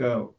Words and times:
Go. 0.00 0.32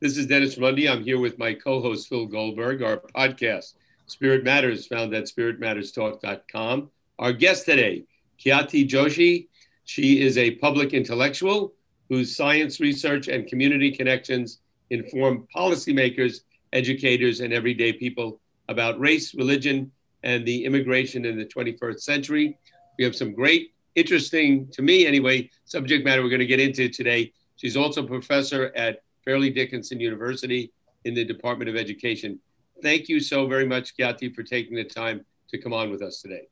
This 0.00 0.16
is 0.16 0.26
Dennis 0.26 0.58
Mundy. 0.58 0.88
I'm 0.88 1.04
here 1.04 1.20
with 1.20 1.38
my 1.38 1.54
co 1.54 1.80
host, 1.80 2.08
Phil 2.08 2.26
Goldberg. 2.26 2.82
Our 2.82 2.96
podcast, 2.96 3.74
Spirit 4.06 4.42
Matters, 4.42 4.88
found 4.88 5.14
at 5.14 5.26
spiritmatterstalk.com. 5.26 6.90
Our 7.20 7.32
guest 7.32 7.66
today, 7.66 8.02
Khyati 8.44 8.88
Joshi. 8.88 9.46
She 9.84 10.22
is 10.22 10.36
a 10.38 10.56
public 10.56 10.92
intellectual 10.92 11.72
whose 12.08 12.36
science 12.36 12.80
research 12.80 13.28
and 13.28 13.46
community 13.46 13.92
connections 13.92 14.58
inform 14.90 15.46
policymakers, 15.54 16.40
educators, 16.72 17.38
and 17.38 17.52
everyday 17.52 17.92
people 17.92 18.40
about 18.68 18.98
race, 18.98 19.36
religion, 19.36 19.92
and 20.24 20.44
the 20.44 20.64
immigration 20.64 21.24
in 21.26 21.38
the 21.38 21.46
21st 21.46 22.00
century. 22.00 22.58
We 22.98 23.04
have 23.04 23.14
some 23.14 23.34
great, 23.34 23.72
interesting, 23.94 24.66
to 24.72 24.82
me 24.82 25.06
anyway, 25.06 25.48
subject 25.64 26.04
matter 26.04 26.24
we're 26.24 26.28
going 26.28 26.40
to 26.40 26.46
get 26.46 26.58
into 26.58 26.88
today. 26.88 27.32
She's 27.56 27.76
also 27.76 28.04
a 28.04 28.06
professor 28.06 28.72
at 28.74 29.02
Fairleigh 29.24 29.50
Dickinson 29.50 30.00
University 30.00 30.72
in 31.04 31.14
the 31.14 31.24
Department 31.24 31.70
of 31.70 31.76
Education. 31.76 32.38
Thank 32.82 33.08
you 33.08 33.20
so 33.20 33.46
very 33.46 33.66
much, 33.66 33.96
Khyati, 33.96 34.34
for 34.34 34.42
taking 34.42 34.76
the 34.76 34.84
time 34.84 35.24
to 35.48 35.58
come 35.58 35.72
on 35.72 35.90
with 35.90 36.02
us 36.02 36.20
today. 36.20 36.48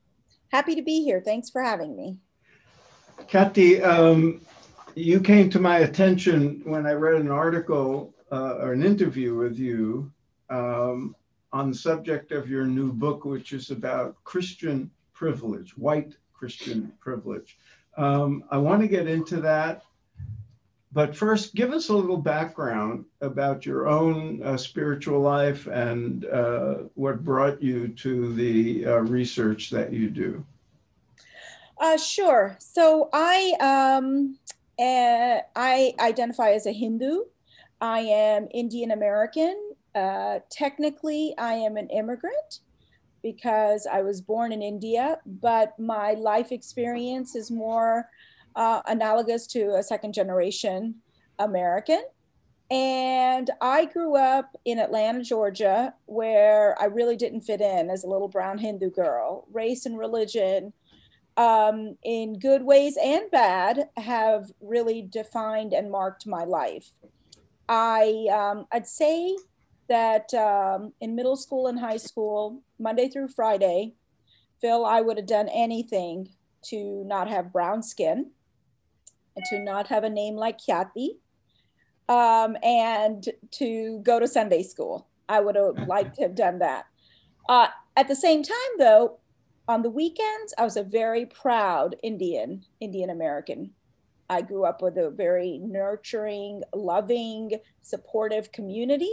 Happy 0.51 0.75
to 0.75 0.81
be 0.81 1.03
here. 1.03 1.21
Thanks 1.23 1.49
for 1.49 1.61
having 1.61 1.95
me. 1.95 2.17
Khyati, 3.27 3.83
um, 3.83 4.41
you 4.95 5.19
came 5.19 5.49
to 5.49 5.59
my 5.59 5.79
attention 5.79 6.61
when 6.63 6.85
I 6.85 6.93
read 6.93 7.19
an 7.19 7.29
article 7.29 8.13
uh, 8.31 8.57
or 8.59 8.73
an 8.73 8.83
interview 8.83 9.35
with 9.35 9.57
you 9.57 10.11
um, 10.49 11.15
on 11.51 11.69
the 11.69 11.77
subject 11.77 12.31
of 12.31 12.49
your 12.49 12.65
new 12.65 12.91
book, 12.91 13.25
which 13.25 13.53
is 13.53 13.71
about 13.71 14.15
Christian 14.23 14.89
privilege, 15.13 15.77
white 15.77 16.15
Christian 16.33 16.91
privilege. 16.99 17.57
Um, 17.97 18.43
I 18.49 18.57
want 18.57 18.81
to 18.81 18.87
get 18.87 19.07
into 19.07 19.39
that. 19.41 19.83
But 20.93 21.15
first, 21.15 21.55
give 21.55 21.71
us 21.71 21.89
a 21.89 21.93
little 21.93 22.17
background 22.17 23.05
about 23.21 23.65
your 23.65 23.87
own 23.87 24.43
uh, 24.43 24.57
spiritual 24.57 25.21
life 25.21 25.65
and 25.65 26.25
uh, 26.25 26.75
what 26.93 27.23
brought 27.23 27.63
you 27.63 27.87
to 27.87 28.33
the 28.35 28.85
uh, 28.85 28.97
research 28.99 29.71
that 29.71 29.91
you 29.91 30.11
do. 30.11 30.45
Uh, 31.79 31.97
sure. 31.97 32.55
So 32.59 33.09
I 33.11 33.53
um, 33.59 34.37
uh, 34.79 35.39
I 35.55 35.93
identify 35.99 36.51
as 36.51 36.67
a 36.67 36.71
Hindu. 36.71 37.21
I 37.81 38.01
am 38.01 38.47
Indian 38.53 38.91
American. 38.91 39.71
Uh, 39.95 40.39
technically, 40.51 41.33
I 41.39 41.53
am 41.53 41.75
an 41.75 41.89
immigrant 41.89 42.59
because 43.23 43.87
I 43.91 44.01
was 44.03 44.21
born 44.21 44.51
in 44.51 44.61
India, 44.61 45.17
but 45.25 45.77
my 45.79 46.13
life 46.13 46.51
experience 46.51 47.35
is 47.35 47.49
more 47.49 48.09
uh, 48.55 48.81
analogous 48.87 49.47
to 49.47 49.75
a 49.75 49.83
second 49.83 50.13
generation 50.13 50.95
American. 51.39 52.01
And 52.71 53.51
I 53.61 53.85
grew 53.85 54.15
up 54.15 54.55
in 54.65 54.79
Atlanta, 54.79 55.23
Georgia, 55.23 55.93
where 56.05 56.79
I 56.81 56.85
really 56.85 57.15
didn't 57.15 57.41
fit 57.41 57.61
in 57.61 57.89
as 57.89 58.03
a 58.03 58.07
little 58.07 58.27
brown 58.27 58.57
Hindu 58.57 58.89
girl. 58.89 59.45
Race 59.51 59.85
and 59.85 59.97
religion, 59.97 60.73
um, 61.37 61.97
in 62.03 62.39
good 62.39 62.63
ways 62.63 62.97
and 63.01 63.29
bad, 63.29 63.89
have 63.97 64.51
really 64.61 65.01
defined 65.01 65.73
and 65.73 65.91
marked 65.91 66.25
my 66.25 66.45
life. 66.45 66.89
I 67.69 68.25
um, 68.31 68.65
I'd 68.71 68.87
say 68.87 69.35
that 69.89 70.33
um, 70.33 70.93
in 71.01 71.15
middle 71.15 71.35
school 71.35 71.67
and 71.67 71.79
high 71.79 71.97
school, 71.97 72.61
Monday 72.79 73.09
through 73.09 73.27
Friday, 73.27 73.93
Phil, 74.61 74.85
I 74.85 75.01
would 75.01 75.17
have 75.17 75.27
done 75.27 75.49
anything 75.49 76.29
to 76.63 77.03
not 77.05 77.27
have 77.29 77.53
brown 77.53 77.83
skin 77.83 78.31
to 79.49 79.59
not 79.59 79.87
have 79.87 80.03
a 80.03 80.09
name 80.09 80.35
like 80.35 80.59
Khyati 80.59 81.17
um, 82.09 82.57
and 82.63 83.27
to 83.51 83.99
go 84.03 84.19
to 84.19 84.27
Sunday 84.27 84.63
school. 84.63 85.07
I 85.29 85.39
would 85.39 85.55
have 85.55 85.87
liked 85.87 86.15
to 86.15 86.23
have 86.23 86.35
done 86.35 86.59
that. 86.59 86.85
Uh, 87.47 87.67
at 87.95 88.07
the 88.07 88.15
same 88.15 88.43
time, 88.43 88.55
though, 88.77 89.19
on 89.67 89.81
the 89.81 89.89
weekends, 89.89 90.53
I 90.57 90.63
was 90.63 90.77
a 90.77 90.83
very 90.83 91.25
proud 91.25 91.95
Indian, 92.03 92.63
Indian 92.79 93.09
American. 93.09 93.71
I 94.29 94.41
grew 94.41 94.65
up 94.65 94.81
with 94.81 94.97
a 94.97 95.09
very 95.09 95.59
nurturing, 95.59 96.63
loving, 96.73 97.51
supportive 97.81 98.51
community. 98.51 99.11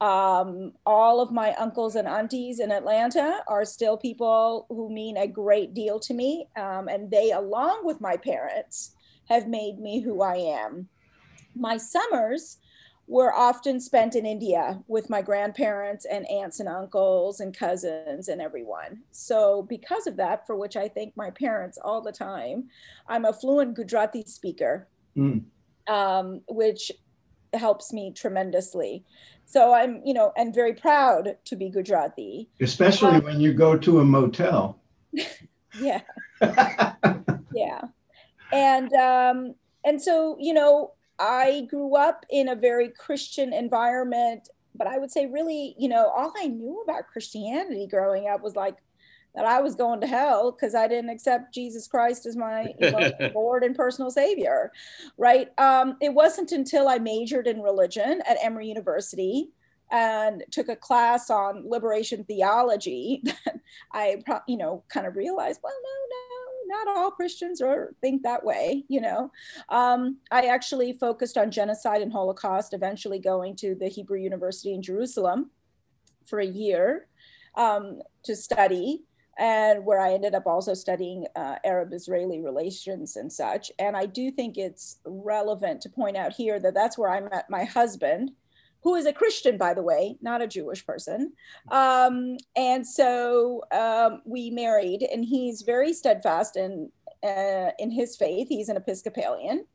Um, 0.00 0.72
all 0.84 1.20
of 1.20 1.30
my 1.30 1.54
uncles 1.54 1.94
and 1.94 2.06
aunties 2.06 2.60
in 2.60 2.70
Atlanta 2.70 3.40
are 3.48 3.64
still 3.64 3.96
people 3.96 4.66
who 4.68 4.92
mean 4.92 5.16
a 5.16 5.26
great 5.26 5.74
deal 5.74 5.98
to 6.00 6.14
me. 6.14 6.48
Um, 6.56 6.88
and 6.88 7.10
they, 7.10 7.32
along 7.32 7.84
with 7.84 8.00
my 8.00 8.16
parents, 8.16 8.95
have 9.28 9.48
made 9.48 9.78
me 9.78 10.00
who 10.00 10.22
I 10.22 10.36
am. 10.36 10.88
My 11.54 11.76
summers 11.76 12.58
were 13.08 13.32
often 13.32 13.78
spent 13.78 14.16
in 14.16 14.26
India 14.26 14.80
with 14.88 15.08
my 15.08 15.22
grandparents 15.22 16.04
and 16.04 16.28
aunts 16.28 16.58
and 16.58 16.68
uncles 16.68 17.38
and 17.38 17.56
cousins 17.56 18.28
and 18.28 18.40
everyone. 18.40 19.00
So, 19.12 19.62
because 19.68 20.06
of 20.06 20.16
that, 20.16 20.46
for 20.46 20.56
which 20.56 20.76
I 20.76 20.88
thank 20.88 21.16
my 21.16 21.30
parents 21.30 21.78
all 21.82 22.00
the 22.00 22.12
time, 22.12 22.64
I'm 23.08 23.24
a 23.24 23.32
fluent 23.32 23.74
Gujarati 23.74 24.24
speaker, 24.26 24.88
mm. 25.16 25.42
um, 25.86 26.40
which 26.48 26.90
helps 27.54 27.92
me 27.92 28.12
tremendously. 28.12 29.04
So 29.44 29.72
I'm, 29.72 30.02
you 30.04 30.12
know, 30.12 30.32
and 30.36 30.52
very 30.52 30.74
proud 30.74 31.36
to 31.44 31.56
be 31.56 31.70
Gujarati. 31.70 32.48
Especially 32.60 33.16
um, 33.16 33.24
when 33.24 33.40
you 33.40 33.54
go 33.54 33.76
to 33.76 34.00
a 34.00 34.04
motel. 34.04 34.80
yeah. 35.80 36.00
yeah. 37.54 37.82
And 38.52 38.92
um, 38.94 39.54
and 39.84 40.00
so, 40.00 40.36
you 40.40 40.52
know, 40.52 40.92
I 41.18 41.66
grew 41.70 41.96
up 41.96 42.24
in 42.30 42.48
a 42.48 42.56
very 42.56 42.90
Christian 42.90 43.52
environment, 43.52 44.48
but 44.74 44.86
I 44.86 44.98
would 44.98 45.10
say 45.10 45.26
really, 45.26 45.74
you 45.78 45.88
know, 45.88 46.08
all 46.08 46.32
I 46.38 46.46
knew 46.46 46.82
about 46.82 47.08
Christianity 47.08 47.86
growing 47.86 48.28
up 48.28 48.42
was 48.42 48.56
like 48.56 48.76
that 49.36 49.44
I 49.44 49.60
was 49.60 49.74
going 49.74 50.00
to 50.00 50.06
hell 50.06 50.50
because 50.50 50.74
I 50.74 50.88
didn't 50.88 51.10
accept 51.10 51.54
Jesus 51.54 51.86
Christ 51.86 52.26
as 52.26 52.36
my 52.36 52.72
Lord 53.34 53.62
and 53.62 53.76
personal 53.76 54.10
Savior, 54.10 54.72
right? 55.18 55.48
Um, 55.58 55.96
it 56.00 56.14
wasn't 56.14 56.52
until 56.52 56.88
I 56.88 56.98
majored 56.98 57.46
in 57.46 57.60
religion 57.60 58.22
at 58.28 58.38
Emory 58.42 58.68
University 58.68 59.50
and 59.92 60.42
took 60.50 60.68
a 60.68 60.74
class 60.74 61.30
on 61.30 61.68
liberation 61.68 62.24
theology 62.24 63.20
that 63.24 63.60
I, 63.92 64.16
you 64.48 64.56
know, 64.56 64.82
kind 64.88 65.06
of 65.06 65.16
realized, 65.16 65.60
well, 65.62 65.74
no, 65.82 65.88
no, 66.10 66.45
not 66.66 66.88
all 66.88 67.10
Christians 67.10 67.60
are 67.60 67.94
think 68.00 68.22
that 68.22 68.44
way. 68.44 68.84
You 68.88 69.00
know, 69.00 69.30
um, 69.68 70.18
I 70.30 70.46
actually 70.46 70.92
focused 70.92 71.38
on 71.38 71.50
genocide 71.50 72.02
and 72.02 72.12
Holocaust, 72.12 72.74
eventually 72.74 73.18
going 73.18 73.56
to 73.56 73.74
the 73.74 73.88
Hebrew 73.88 74.18
University 74.18 74.74
in 74.74 74.82
Jerusalem 74.82 75.50
for 76.24 76.40
a 76.40 76.46
year 76.46 77.06
um, 77.56 78.00
to 78.24 78.36
study 78.36 79.04
and 79.38 79.84
where 79.84 80.00
I 80.00 80.14
ended 80.14 80.34
up 80.34 80.46
also 80.46 80.72
studying 80.72 81.26
uh, 81.36 81.56
Arab 81.64 81.92
Israeli 81.92 82.40
relations 82.40 83.16
and 83.16 83.30
such. 83.30 83.70
And 83.78 83.96
I 83.96 84.06
do 84.06 84.30
think 84.30 84.56
it's 84.56 84.98
relevant 85.04 85.82
to 85.82 85.90
point 85.90 86.16
out 86.16 86.32
here 86.32 86.58
that 86.60 86.74
that's 86.74 86.96
where 86.96 87.10
I 87.10 87.20
met 87.20 87.50
my 87.50 87.64
husband, 87.64 88.30
who 88.86 88.94
is 88.94 89.04
a 89.04 89.12
Christian, 89.12 89.58
by 89.58 89.74
the 89.74 89.82
way, 89.82 90.16
not 90.20 90.40
a 90.40 90.46
Jewish 90.46 90.86
person. 90.86 91.32
Um, 91.72 92.36
and 92.54 92.86
so 92.86 93.64
um, 93.72 94.22
we 94.24 94.50
married, 94.50 95.02
and 95.02 95.24
he's 95.24 95.62
very 95.62 95.92
steadfast 95.92 96.56
in, 96.56 96.92
uh, 97.24 97.70
in 97.80 97.90
his 97.90 98.16
faith. 98.16 98.46
He's 98.48 98.68
an 98.68 98.76
Episcopalian. 98.76 99.66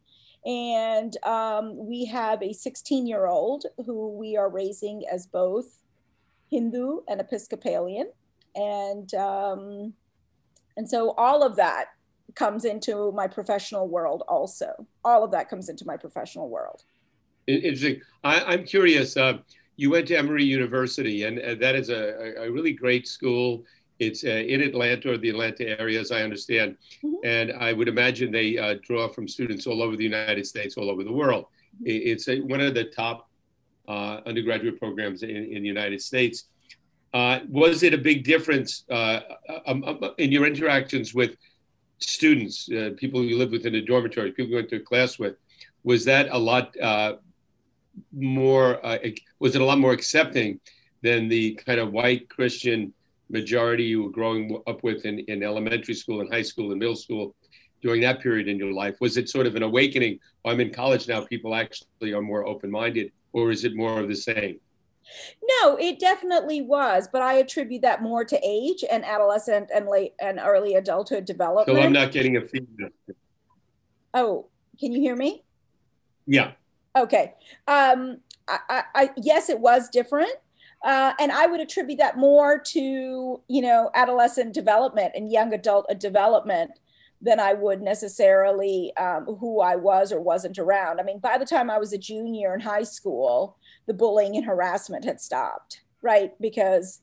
And 0.45 1.17
um, 1.25 1.75
we 1.75 2.05
have 2.05 2.41
a 2.41 2.53
16 2.53 3.05
year 3.05 3.27
old 3.27 3.65
who 3.85 4.17
we 4.17 4.37
are 4.37 4.49
raising 4.49 5.03
as 5.11 5.27
both 5.27 5.83
Hindu 6.49 7.01
and 7.09 7.19
Episcopalian 7.19 8.13
and 8.55 9.13
um, 9.13 9.93
and 10.77 10.89
so 10.89 11.11
all 11.17 11.43
of 11.43 11.57
that 11.57 11.87
comes 12.35 12.63
into 12.63 13.11
my 13.11 13.27
professional 13.27 13.87
world 13.87 14.23
also 14.27 14.85
all 15.03 15.23
of 15.23 15.31
that 15.31 15.49
comes 15.49 15.69
into 15.69 15.85
my 15.85 15.97
professional 15.97 16.49
world 16.49 16.83
interesting 17.47 18.01
I, 18.23 18.53
am 18.53 18.63
curious 18.63 19.17
uh, 19.17 19.39
you 19.75 19.89
went 19.89 20.07
to 20.07 20.17
emory 20.17 20.43
university 20.43 21.23
and 21.23 21.39
uh, 21.39 21.55
that 21.55 21.75
is 21.75 21.89
a, 21.89 22.43
a, 22.45 22.51
really 22.51 22.73
great 22.73 23.07
school 23.07 23.63
it's 23.99 24.23
uh, 24.23 24.29
in 24.29 24.61
atlanta 24.61 25.13
or 25.13 25.17
the 25.17 25.29
atlanta 25.29 25.79
area 25.79 25.99
as 25.99 26.11
i 26.11 26.21
understand 26.21 26.77
mm-hmm. 27.03 27.15
and 27.23 27.53
i 27.53 27.73
would 27.73 27.87
imagine 27.87 28.31
they 28.31 28.57
uh, 28.57 28.75
draw 28.83 29.07
from 29.07 29.27
students 29.27 29.67
all 29.67 29.81
over 29.81 29.95
the 29.95 30.03
united 30.03 30.45
states 30.45 30.77
all 30.77 30.89
over 30.89 31.03
the 31.03 31.11
world 31.11 31.45
mm-hmm. 31.45 31.85
it's 31.85 32.27
a, 32.27 32.39
one 32.41 32.61
of 32.61 32.73
the 32.73 32.85
top 32.85 33.29
uh, 33.87 34.21
undergraduate 34.25 34.79
programs 34.79 35.23
in, 35.23 35.29
in 35.29 35.61
the 35.61 35.67
united 35.67 36.01
states 36.01 36.45
uh, 37.13 37.39
was 37.49 37.83
it 37.83 37.93
a 37.93 37.97
big 37.97 38.23
difference 38.23 38.85
uh, 38.89 39.19
um, 39.65 39.83
um, 39.83 39.99
in 40.17 40.31
your 40.31 40.45
interactions 40.45 41.13
with 41.13 41.35
students, 41.99 42.69
uh, 42.71 42.91
people 42.97 43.23
you 43.23 43.37
lived 43.37 43.51
with 43.51 43.65
in 43.65 43.75
a 43.75 43.81
dormitory, 43.81 44.31
people 44.31 44.49
you 44.49 44.55
went 44.55 44.69
to 44.69 44.79
class 44.79 45.19
with? 45.19 45.35
Was 45.83 46.05
that 46.05 46.29
a 46.31 46.37
lot 46.37 46.79
uh, 46.79 47.15
more? 48.11 48.83
Uh, 48.85 48.97
was 49.39 49.55
it 49.55 49.61
a 49.61 49.65
lot 49.65 49.79
more 49.79 49.93
accepting 49.93 50.59
than 51.01 51.27
the 51.27 51.55
kind 51.55 51.79
of 51.79 51.91
white 51.91 52.29
Christian 52.29 52.93
majority 53.29 53.83
you 53.83 54.03
were 54.03 54.09
growing 54.09 54.61
up 54.67 54.83
with 54.83 55.05
in, 55.05 55.19
in 55.19 55.41
elementary 55.43 55.93
school 55.93 56.21
and 56.21 56.31
high 56.31 56.41
school 56.41 56.71
and 56.71 56.79
middle 56.79 56.95
school? 56.95 57.35
during 57.81 58.01
that 58.01 58.21
period 58.21 58.47
in 58.47 58.57
your 58.57 58.71
life? 58.71 58.95
Was 59.01 59.17
it 59.17 59.29
sort 59.29 59.47
of 59.47 59.55
an 59.55 59.63
awakening? 59.63 60.19
I'm 60.45 60.59
in 60.59 60.71
college 60.71 61.07
now, 61.07 61.25
people 61.25 61.55
actually 61.55 62.13
are 62.13 62.21
more 62.21 62.45
open 62.45 62.71
minded, 62.71 63.11
or 63.33 63.51
is 63.51 63.63
it 63.63 63.75
more 63.75 63.99
of 63.99 64.07
the 64.07 64.15
same? 64.15 64.59
No, 65.43 65.75
it 65.77 65.99
definitely 65.99 66.61
was, 66.61 67.09
but 67.11 67.21
I 67.21 67.33
attribute 67.33 67.81
that 67.81 68.01
more 68.01 68.23
to 68.23 68.39
age 68.43 68.83
and 68.89 69.03
adolescent 69.03 69.69
and 69.73 69.87
late 69.87 70.13
and 70.21 70.39
early 70.39 70.75
adulthood 70.75 71.25
development. 71.25 71.77
So 71.77 71.83
I'm 71.83 71.91
not 71.91 72.11
getting 72.11 72.37
a 72.37 72.41
feedback. 72.41 72.91
Oh, 74.13 74.47
can 74.79 74.91
you 74.91 74.99
hear 74.99 75.15
me? 75.15 75.43
Yeah. 76.27 76.51
Okay. 76.95 77.33
Um, 77.67 78.17
I, 78.47 78.59
I, 78.69 78.83
I 78.95 79.09
yes, 79.17 79.49
it 79.49 79.59
was 79.59 79.89
different. 79.89 80.33
Uh, 80.83 81.13
and 81.19 81.31
I 81.31 81.45
would 81.45 81.59
attribute 81.59 81.99
that 81.99 82.17
more 82.17 82.59
to, 82.59 83.41
you 83.47 83.61
know, 83.61 83.91
adolescent 83.93 84.53
development 84.53 85.11
and 85.15 85.31
young 85.31 85.53
adult 85.53 85.87
development 85.99 86.71
than 87.21 87.39
I 87.39 87.53
would 87.53 87.83
necessarily 87.83 88.91
um, 88.97 89.25
who 89.25 89.61
I 89.61 89.75
was 89.75 90.11
or 90.11 90.19
wasn't 90.19 90.57
around. 90.57 90.99
I 90.99 91.03
mean, 91.03 91.19
by 91.19 91.37
the 91.37 91.45
time 91.45 91.69
I 91.69 91.77
was 91.77 91.93
a 91.93 91.97
junior 91.99 92.55
in 92.55 92.59
high 92.61 92.83
school, 92.83 93.57
the 93.85 93.93
bullying 93.93 94.35
and 94.35 94.45
harassment 94.45 95.05
had 95.05 95.21
stopped, 95.21 95.81
right? 96.01 96.33
Because 96.41 97.01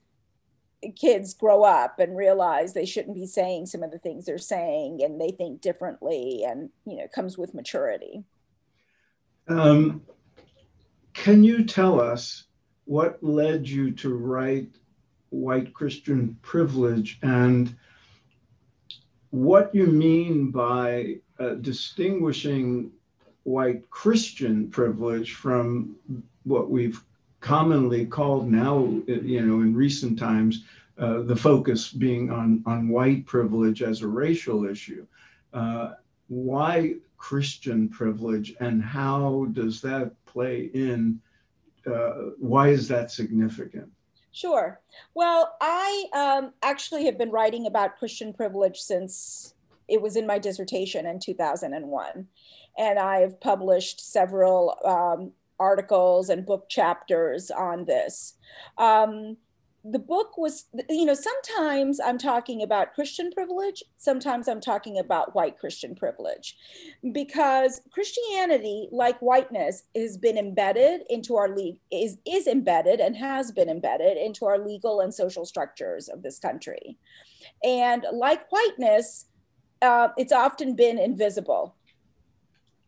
kids 0.96 1.34
grow 1.34 1.62
up 1.62 2.00
and 2.00 2.16
realize 2.16 2.72
they 2.72 2.84
shouldn't 2.84 3.14
be 3.14 3.26
saying 3.26 3.66
some 3.66 3.84
of 3.84 3.92
the 3.92 3.98
things 3.98 4.26
they're 4.26 4.38
saying 4.38 5.00
and 5.02 5.20
they 5.20 5.30
think 5.30 5.60
differently 5.60 6.44
and, 6.44 6.70
you 6.84 6.96
know, 6.96 7.04
it 7.04 7.12
comes 7.12 7.38
with 7.38 7.54
maturity. 7.54 8.24
Um, 9.48 10.02
can 11.14 11.42
you 11.42 11.64
tell 11.64 12.00
us 12.00 12.44
what 12.84 13.22
led 13.22 13.68
you 13.68 13.90
to 13.92 14.14
write 14.14 14.68
White 15.30 15.72
Christian 15.74 16.38
Privilege 16.42 17.18
and 17.22 17.74
what 19.30 19.74
you 19.74 19.86
mean 19.86 20.50
by 20.50 21.16
uh, 21.38 21.54
distinguishing 21.54 22.90
white 23.44 23.88
Christian 23.90 24.70
privilege 24.70 25.34
from 25.34 25.96
what 26.44 26.70
we've 26.70 27.02
commonly 27.40 28.04
called 28.06 28.50
now, 28.50 28.78
you 29.06 29.40
know, 29.44 29.60
in 29.60 29.74
recent 29.74 30.18
times, 30.18 30.64
uh, 30.98 31.22
the 31.22 31.36
focus 31.36 31.90
being 31.92 32.30
on, 32.30 32.62
on 32.66 32.88
white 32.88 33.24
privilege 33.26 33.82
as 33.82 34.02
a 34.02 34.08
racial 34.08 34.66
issue. 34.66 35.06
Uh, 35.52 35.92
why 36.28 36.94
Christian 37.18 37.88
privilege 37.88 38.54
and 38.60 38.82
how 38.82 39.46
does 39.52 39.80
that 39.82 40.12
play 40.24 40.70
in? 40.72 41.20
Uh, 41.86 42.30
why 42.38 42.68
is 42.68 42.88
that 42.88 43.10
significant? 43.10 43.90
Sure. 44.32 44.80
Well, 45.14 45.56
I 45.60 46.04
um, 46.14 46.52
actually 46.62 47.06
have 47.06 47.18
been 47.18 47.30
writing 47.30 47.66
about 47.66 47.98
Christian 47.98 48.32
privilege 48.32 48.78
since 48.78 49.54
it 49.88 50.00
was 50.00 50.16
in 50.16 50.26
my 50.26 50.38
dissertation 50.38 51.06
in 51.06 51.18
2001. 51.18 52.28
And 52.76 52.98
I've 52.98 53.40
published 53.40 54.00
several 54.00 54.78
um, 54.84 55.32
articles 55.58 56.28
and 56.28 56.46
book 56.46 56.68
chapters 56.68 57.50
on 57.50 57.84
this. 57.84 58.34
Um, 58.76 59.36
the 59.84 59.98
book 59.98 60.36
was, 60.36 60.66
you 60.90 61.04
know, 61.04 61.14
sometimes 61.14 62.00
I'm 62.00 62.18
talking 62.18 62.62
about 62.62 62.94
Christian 62.94 63.30
privilege, 63.30 63.82
sometimes 63.96 64.48
I'm 64.48 64.60
talking 64.60 64.98
about 64.98 65.34
white 65.34 65.58
Christian 65.58 65.94
privilege, 65.94 66.56
because 67.12 67.80
Christianity, 67.92 68.88
like 68.90 69.18
whiteness, 69.20 69.84
has 69.94 70.16
been 70.16 70.36
embedded 70.36 71.02
into 71.08 71.36
our 71.36 71.48
league, 71.48 71.78
is, 71.92 72.18
is 72.26 72.46
embedded 72.46 73.00
and 73.00 73.16
has 73.16 73.52
been 73.52 73.68
embedded 73.68 74.16
into 74.16 74.46
our 74.46 74.58
legal 74.58 75.00
and 75.00 75.14
social 75.14 75.46
structures 75.46 76.08
of 76.08 76.22
this 76.22 76.38
country. 76.38 76.98
And 77.62 78.04
like 78.12 78.50
whiteness, 78.50 79.26
uh, 79.80 80.08
it's 80.16 80.32
often 80.32 80.74
been 80.74 80.98
invisible. 80.98 81.76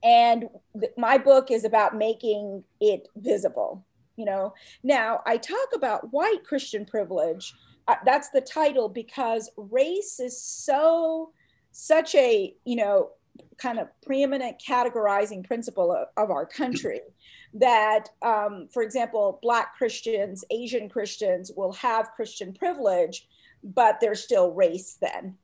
And 0.02 0.48
th- 0.78 0.92
my 0.96 1.19
book 1.19 1.50
is 1.50 1.64
about 1.64 1.96
making 1.96 2.64
it 2.81 3.08
visible 3.16 3.87
you 4.20 4.26
know. 4.26 4.55
Now 4.82 5.20
i 5.26 5.37
talk 5.37 5.69
about 5.75 6.12
white 6.12 6.44
christian 6.44 6.84
privilege. 6.84 7.55
Uh, 7.88 7.96
that's 8.05 8.31
the 8.31 8.40
title 8.40 8.88
because 8.88 9.50
race 9.56 10.20
is 10.20 10.40
so 10.40 11.32
such 11.72 12.14
a 12.14 12.55
you 12.64 12.76
know 12.76 13.11
kind 13.56 13.78
of 13.78 13.88
preeminent 14.05 14.61
categorizing 14.64 15.44
principle 15.44 15.93
of, 15.93 16.08
of 16.17 16.31
our 16.31 16.46
country 16.46 17.00
that 17.55 18.11
um, 18.22 18.69
for 18.72 18.82
example 18.82 19.38
black 19.43 19.76
christians 19.76 20.44
asian 20.50 20.88
christians 20.88 21.50
will 21.56 21.73
have 21.73 22.11
christian 22.14 22.52
privilege 22.52 23.26
but 23.62 23.99
they're 24.00 24.14
still 24.14 24.52
race 24.52 24.96
then. 25.00 25.37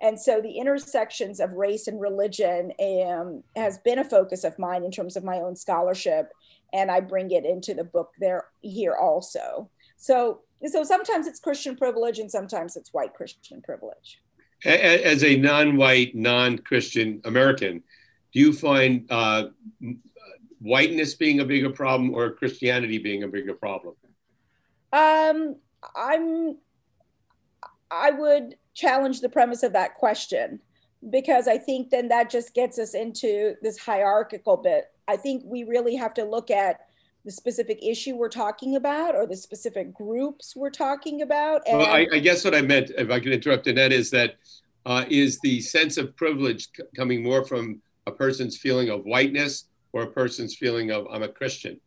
And 0.00 0.18
so 0.18 0.40
the 0.40 0.58
intersections 0.58 1.40
of 1.40 1.52
race 1.54 1.88
and 1.88 2.00
religion 2.00 2.72
um, 2.80 3.42
has 3.56 3.78
been 3.78 3.98
a 3.98 4.04
focus 4.04 4.44
of 4.44 4.58
mine 4.58 4.84
in 4.84 4.92
terms 4.92 5.16
of 5.16 5.24
my 5.24 5.38
own 5.38 5.56
scholarship 5.56 6.32
and 6.72 6.90
I 6.90 7.00
bring 7.00 7.30
it 7.30 7.44
into 7.44 7.74
the 7.74 7.84
book 7.84 8.12
there 8.18 8.46
here 8.60 8.94
also. 8.94 9.70
So 9.96 10.42
so 10.66 10.82
sometimes 10.82 11.26
it's 11.26 11.40
Christian 11.40 11.76
privilege 11.76 12.18
and 12.18 12.30
sometimes 12.30 12.76
it's 12.76 12.92
white 12.92 13.14
Christian 13.14 13.62
privilege. 13.62 14.20
As 14.64 15.22
a 15.22 15.36
non-white, 15.36 16.16
non-Christian 16.16 17.20
American, 17.24 17.82
do 18.32 18.40
you 18.40 18.52
find 18.52 19.06
uh, 19.08 19.44
whiteness 20.58 21.14
being 21.14 21.40
a 21.40 21.44
bigger 21.44 21.70
problem 21.70 22.12
or 22.12 22.32
Christianity 22.32 22.98
being 22.98 23.22
a 23.22 23.28
bigger 23.28 23.54
problem? 23.54 23.94
Um, 24.92 25.56
I'm. 25.94 26.56
I 27.90 28.10
would 28.10 28.56
challenge 28.74 29.20
the 29.20 29.30
premise 29.30 29.62
of 29.62 29.72
that 29.72 29.94
question 29.94 30.60
because 31.10 31.48
I 31.48 31.56
think 31.56 31.90
then 31.90 32.08
that 32.08 32.28
just 32.28 32.52
gets 32.52 32.78
us 32.78 32.94
into 32.94 33.54
this 33.62 33.78
hierarchical 33.78 34.58
bit 34.58 34.86
I 35.08 35.16
think 35.16 35.42
we 35.46 35.64
really 35.64 35.96
have 35.96 36.12
to 36.14 36.24
look 36.24 36.50
at 36.50 36.80
the 37.24 37.32
specific 37.32 37.78
issue 37.82 38.14
we're 38.14 38.28
talking 38.28 38.76
about 38.76 39.16
or 39.16 39.26
the 39.26 39.36
specific 39.36 39.92
groups 39.92 40.54
we're 40.54 40.70
talking 40.70 41.22
about. 41.22 41.62
And 41.66 41.78
well, 41.78 41.88
I, 41.88 42.06
I 42.12 42.18
guess 42.18 42.44
what 42.44 42.54
I 42.54 42.60
meant, 42.60 42.90
if 42.96 43.10
I 43.10 43.18
can 43.18 43.32
interrupt, 43.32 43.66
Annette, 43.66 43.92
is 43.92 44.10
that 44.10 44.36
uh, 44.86 45.04
is 45.08 45.40
the 45.40 45.60
sense 45.60 45.96
of 45.96 46.14
privilege 46.14 46.68
c- 46.76 46.84
coming 46.94 47.22
more 47.22 47.44
from 47.44 47.80
a 48.06 48.12
person's 48.12 48.56
feeling 48.56 48.90
of 48.90 49.04
whiteness 49.04 49.64
or 49.92 50.02
a 50.02 50.06
person's 50.06 50.54
feeling 50.54 50.90
of 50.90 51.06
I'm 51.10 51.22
a 51.22 51.28
Christian? 51.28 51.80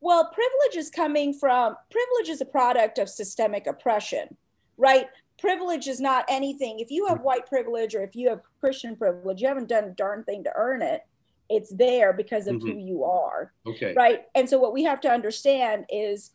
Well, 0.00 0.30
privilege 0.34 0.76
is 0.76 0.90
coming 0.90 1.32
from 1.32 1.76
privilege 1.90 2.28
is 2.28 2.40
a 2.40 2.46
product 2.46 2.98
of 2.98 3.08
systemic 3.08 3.66
oppression, 3.66 4.36
right? 4.76 5.06
Privilege 5.38 5.86
is 5.86 6.00
not 6.00 6.24
anything. 6.28 6.80
If 6.80 6.90
you 6.90 7.06
have 7.06 7.20
white 7.20 7.46
privilege 7.46 7.94
or 7.94 8.02
if 8.02 8.14
you 8.14 8.28
have 8.28 8.40
Christian 8.60 8.96
privilege, 8.96 9.40
you 9.40 9.48
haven't 9.48 9.68
done 9.68 9.84
a 9.84 9.90
darn 9.90 10.24
thing 10.24 10.44
to 10.44 10.52
earn 10.56 10.82
it 10.82 11.02
it's 11.48 11.74
there 11.74 12.12
because 12.12 12.46
of 12.46 12.56
mm-hmm. 12.56 12.68
who 12.68 12.78
you 12.78 13.04
are. 13.04 13.52
Okay. 13.66 13.94
Right. 13.94 14.22
And 14.34 14.48
so 14.48 14.58
what 14.58 14.72
we 14.72 14.84
have 14.84 15.00
to 15.02 15.10
understand 15.10 15.84
is 15.88 16.30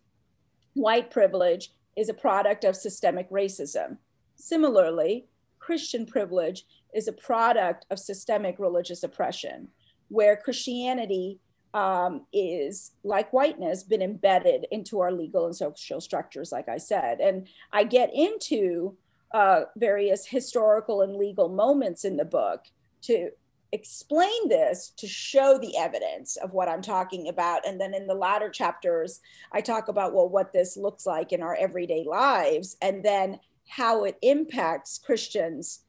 white 0.73 1.11
privilege 1.11 1.71
is 1.97 2.09
a 2.09 2.13
product 2.13 2.63
of 2.63 2.75
systemic 2.75 3.29
racism. 3.29 3.97
Similarly, 4.35 5.27
Christian 5.59 6.05
privilege 6.05 6.65
is 6.93 7.07
a 7.07 7.13
product 7.13 7.85
of 7.89 7.99
systemic 7.99 8.57
religious 8.57 9.03
oppression, 9.03 9.67
where 10.07 10.35
Christianity 10.35 11.39
um, 11.73 12.25
is, 12.33 12.91
like 13.03 13.31
whiteness, 13.31 13.83
been 13.83 14.01
embedded 14.01 14.65
into 14.71 14.99
our 15.01 15.11
legal 15.11 15.45
and 15.45 15.55
social 15.55 16.01
structures, 16.01 16.51
like 16.51 16.67
I 16.67 16.77
said. 16.77 17.19
And 17.19 17.47
I 17.71 17.83
get 17.83 18.11
into 18.13 18.97
uh, 19.33 19.65
various 19.75 20.25
historical 20.25 21.01
and 21.01 21.15
legal 21.15 21.49
moments 21.49 22.03
in 22.05 22.17
the 22.17 22.25
book 22.25 22.65
to 23.03 23.29
explain 23.71 24.49
this 24.49 24.93
to 24.97 25.07
show 25.07 25.57
the 25.57 25.77
evidence 25.77 26.37
of 26.37 26.53
what 26.53 26.67
I'm 26.67 26.81
talking 26.81 27.27
about. 27.27 27.67
And 27.67 27.79
then 27.79 27.93
in 27.93 28.07
the 28.07 28.15
latter 28.15 28.49
chapters, 28.49 29.21
I 29.51 29.61
talk 29.61 29.87
about, 29.87 30.13
well, 30.13 30.29
what 30.29 30.53
this 30.53 30.75
looks 30.75 31.05
like 31.05 31.31
in 31.31 31.41
our 31.41 31.55
everyday 31.55 32.03
lives, 32.03 32.77
and 32.81 33.03
then 33.03 33.39
how 33.67 34.03
it 34.05 34.17
impacts 34.21 34.97
Christians 34.97 35.81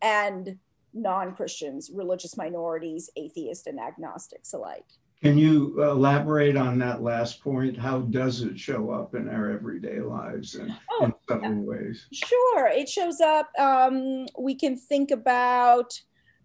and 0.00 0.58
non 0.94 1.34
Christians, 1.34 1.90
religious 1.92 2.36
minorities, 2.36 3.10
atheists, 3.16 3.66
and 3.66 3.78
agnostics 3.78 4.52
alike. 4.52 4.86
Can 5.22 5.38
you 5.38 5.82
elaborate 5.82 6.56
on 6.56 6.78
that 6.80 7.02
last 7.02 7.42
point? 7.42 7.76
How 7.76 8.00
does 8.00 8.42
it 8.42 8.58
show 8.58 8.90
up 8.90 9.14
in 9.14 9.28
our 9.28 9.50
everyday 9.50 10.00
lives 10.00 10.56
and 10.56 10.76
oh, 10.92 11.06
in 11.06 11.14
several 11.28 11.64
ways? 11.64 12.06
Sure. 12.12 12.68
It 12.68 12.88
shows 12.88 13.20
up. 13.20 13.50
Um, 13.58 14.26
we 14.38 14.54
can 14.54 14.76
think 14.76 15.10
about 15.10 15.98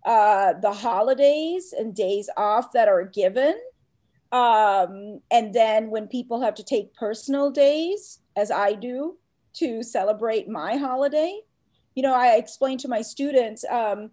uh, 0.06 0.54
the 0.54 0.74
holidays 0.74 1.74
and 1.78 1.96
days 1.96 2.30
off 2.38 2.72
that 2.74 2.88
are 2.88 3.04
given. 3.04 3.56
Um, 4.32 5.20
and 5.30 5.54
then 5.54 5.90
when 5.90 6.08
people 6.08 6.42
have 6.42 6.56
to 6.56 6.64
take 6.64 6.94
personal 6.94 7.52
days, 7.52 8.20
as 8.36 8.50
I 8.50 8.74
do, 8.74 9.18
to 9.54 9.84
celebrate 9.84 10.48
my 10.48 10.78
holiday, 10.78 11.42
you 11.96 12.04
know, 12.04 12.14
I 12.14 12.36
explain 12.36 12.78
to 12.80 12.88
my 12.88 13.02
students 13.02 13.66
um, 13.70 14.12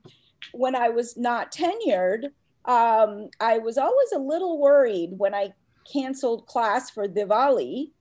when 0.52 0.74
I 0.74 0.88
was 0.88 1.16
not 1.16 1.52
tenured, 1.52 2.24
um, 2.64 3.30
I 3.40 3.58
was 3.58 3.78
always 3.78 4.12
a 4.12 4.18
little 4.18 4.58
worried 4.58 5.10
when 5.16 5.34
I 5.34 5.52
canceled 5.90 6.46
class 6.46 6.90
for 6.90 7.08
Diwali 7.08 7.92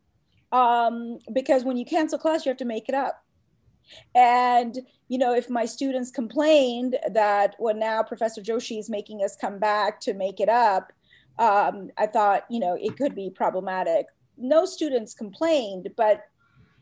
um, 0.51 1.20
because 1.34 1.63
when 1.63 1.77
you 1.77 1.86
cancel 1.86 2.20
class, 2.20 2.46
you 2.46 2.50
have 2.50 2.58
to 2.58 2.65
make 2.65 2.89
it 2.89 2.96
up. 2.96 3.24
And, 4.15 4.79
you 5.10 5.18
know, 5.18 5.34
if 5.34 5.50
my 5.50 5.66
students 5.66 6.12
complained 6.12 6.98
that, 7.12 7.56
well, 7.60 7.76
now 7.76 8.04
Professor 8.04 8.42
Joshi 8.42 8.80
is 8.80 8.90
making 8.90 9.24
us 9.24 9.38
come 9.40 9.60
back 9.60 10.00
to 10.02 10.14
make 10.14 10.40
it 10.40 10.50
up, 10.50 10.92
um, 11.40 11.90
I 11.98 12.08
thought, 12.08 12.44
you 12.50 12.60
know, 12.60 12.78
it 12.80 12.98
could 12.98 13.16
be 13.16 13.30
problematic. 13.30 14.08
No 14.38 14.66
students 14.66 15.14
complained, 15.14 15.90
but 15.96 16.24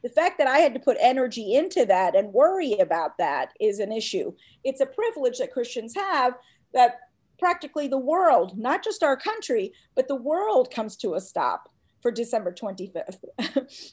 the 0.02 0.10
fact 0.10 0.38
that 0.38 0.48
I 0.48 0.60
had 0.60 0.74
to 0.76 0.80
put 0.80 0.98
energy 1.00 1.56
into 1.56 1.86
that 1.86 2.16
and 2.16 2.34
worry 2.34 2.74
about 2.80 3.18
that 3.18 3.54
is 3.60 3.80
an 3.80 3.92
issue. 3.92 4.34
It's 4.64 4.82
a 4.82 4.86
privilege 4.86 5.40
that 5.40 5.52
Christians 5.52 5.96
have 5.96 6.34
that 6.74 7.00
practically 7.40 7.88
the 7.88 7.98
world, 7.98 8.58
not 8.58 8.84
just 8.84 9.04
our 9.04 9.18
country, 9.18 9.74
but 9.96 10.08
the 10.08 10.16
world 10.16 10.72
comes 10.72 10.96
to 10.98 11.16
a 11.16 11.22
stop 11.22 11.70
for 12.02 12.12
December 12.12 12.54
25th, 12.54 13.18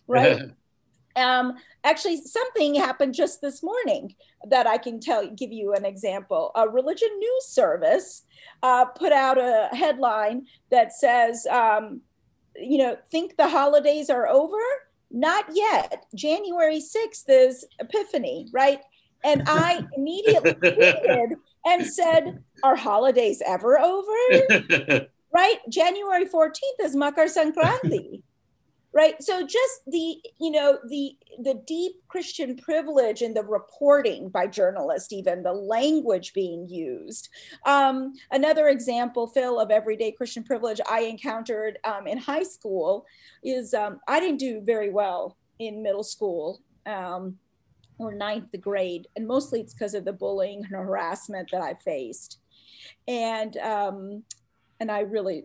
right? 0.07 0.43
um, 1.17 1.55
actually, 1.85 2.23
something 2.23 2.75
happened 2.75 3.15
just 3.15 3.41
this 3.41 3.63
morning 3.63 4.15
that 4.49 4.67
I 4.67 4.79
can 4.79 5.01
tell, 5.01 5.29
give 5.29 5.53
you 5.53 5.75
an 5.75 5.85
example. 5.85 6.51
A 6.55 6.69
religion 6.69 7.11
news 7.19 7.47
service 7.47 8.23
uh, 8.63 8.85
put 8.87 9.13
out 9.13 9.39
a 9.39 9.69
headline 9.73 10.47
that 10.71 10.93
says, 10.93 11.47
um, 11.47 12.01
you 12.57 12.79
know, 12.79 12.97
think 13.11 13.37
the 13.37 13.49
holidays 13.49 14.11
are 14.11 14.29
over? 14.29 14.57
Not 15.11 15.45
yet. 15.53 16.07
January 16.15 16.81
6th 16.81 17.25
is 17.29 17.67
Epiphany, 17.79 18.49
right? 18.53 18.81
And 19.25 19.43
I 19.47 19.85
immediately 19.97 20.55
tweeted 20.55 21.33
and 21.65 21.87
said, 21.87 22.43
Are 22.63 22.77
holidays 22.77 23.43
ever 23.47 23.79
over? 23.79 25.07
right? 25.35 25.59
January 25.69 26.27
14th 26.27 26.81
is 26.81 26.97
Makar 26.97 27.27
Sankranti. 27.27 28.22
Right? 28.93 29.21
So 29.23 29.47
just 29.47 29.83
the 29.87 30.17
you 30.39 30.51
know 30.51 30.79
the 30.89 31.17
the 31.43 31.55
deep 31.67 31.93
christian 32.09 32.57
privilege 32.57 33.23
in 33.23 33.33
the 33.33 33.43
reporting 33.43 34.29
by 34.29 34.47
journalists 34.47 35.13
even 35.13 35.43
the 35.43 35.53
language 35.53 36.33
being 36.35 36.69
used. 36.69 37.29
Um, 37.65 38.15
another 38.31 38.69
example 38.69 39.27
phil 39.27 39.59
of 39.59 39.71
everyday 39.71 40.13
christian 40.13 40.45
privilege 40.45 40.81
i 40.91 41.01
encountered 41.01 41.79
um, 41.85 42.07
in 42.07 42.19
high 42.19 42.43
school 42.43 43.07
is 43.43 43.73
um, 43.75 44.01
i 44.09 44.21
didn't 44.21 44.41
do 44.41 44.61
very 44.61 44.91
well 44.91 45.37
in 45.59 45.83
middle 45.83 46.05
school 46.05 46.61
um, 46.87 47.39
or 47.99 48.15
ninth 48.15 48.55
grade 48.61 49.09
and 49.17 49.27
mostly 49.27 49.61
it's 49.61 49.73
because 49.73 49.95
of 49.95 50.05
the 50.05 50.13
bullying 50.13 50.65
and 50.65 50.75
harassment 50.75 51.49
that 51.51 51.63
i 51.63 51.75
faced. 51.75 52.39
And 53.09 53.57
um, 53.59 54.25
and 54.81 54.91
I 54.91 55.01
really 55.01 55.45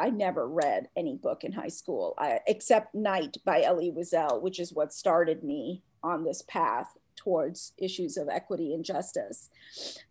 I 0.00 0.10
never 0.10 0.48
read 0.48 0.88
any 0.96 1.16
book 1.16 1.44
in 1.44 1.52
high 1.52 1.68
school 1.68 2.14
I, 2.18 2.40
except 2.46 2.94
Night 2.94 3.36
by 3.44 3.62
Elie 3.62 3.92
Wiesel, 3.92 4.40
which 4.40 4.58
is 4.58 4.72
what 4.72 4.94
started 4.94 5.44
me 5.44 5.82
on 6.02 6.24
this 6.24 6.42
path 6.48 6.96
towards 7.16 7.74
issues 7.76 8.16
of 8.16 8.30
equity 8.30 8.72
and 8.72 8.82
justice. 8.82 9.50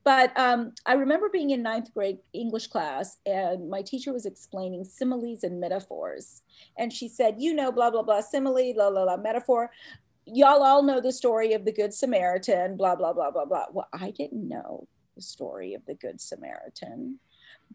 But 0.04 0.38
um, 0.38 0.74
I 0.86 0.94
remember 0.94 1.28
being 1.28 1.50
in 1.50 1.64
ninth 1.64 1.92
grade 1.94 2.20
English 2.34 2.68
class, 2.68 3.18
and 3.26 3.68
my 3.68 3.82
teacher 3.82 4.14
was 4.14 4.28
explaining 4.28 4.86
similes 4.86 5.44
and 5.44 5.60
metaphors. 5.60 6.44
And 6.78 6.94
she 6.94 7.08
said, 7.08 7.36
You 7.40 7.56
know, 7.56 7.72
blah, 7.72 7.90
blah, 7.90 8.04
blah, 8.04 8.22
simile, 8.22 8.76
la, 8.76 8.90
la, 8.90 9.04
la, 9.04 9.18
metaphor. 9.18 9.72
Y'all 10.26 10.62
all 10.62 10.84
know 10.84 11.02
the 11.02 11.12
story 11.12 11.54
of 11.54 11.66
the 11.66 11.74
Good 11.74 11.94
Samaritan, 11.96 12.78
blah, 12.78 12.96
blah, 12.96 13.14
blah, 13.14 13.32
blah, 13.32 13.46
blah. 13.46 13.66
Well, 13.72 13.88
I 13.92 14.12
didn't 14.12 14.48
know 14.48 14.88
the 15.16 15.24
story 15.24 15.74
of 15.74 15.84
the 15.88 15.96
Good 15.96 16.22
Samaritan. 16.22 17.20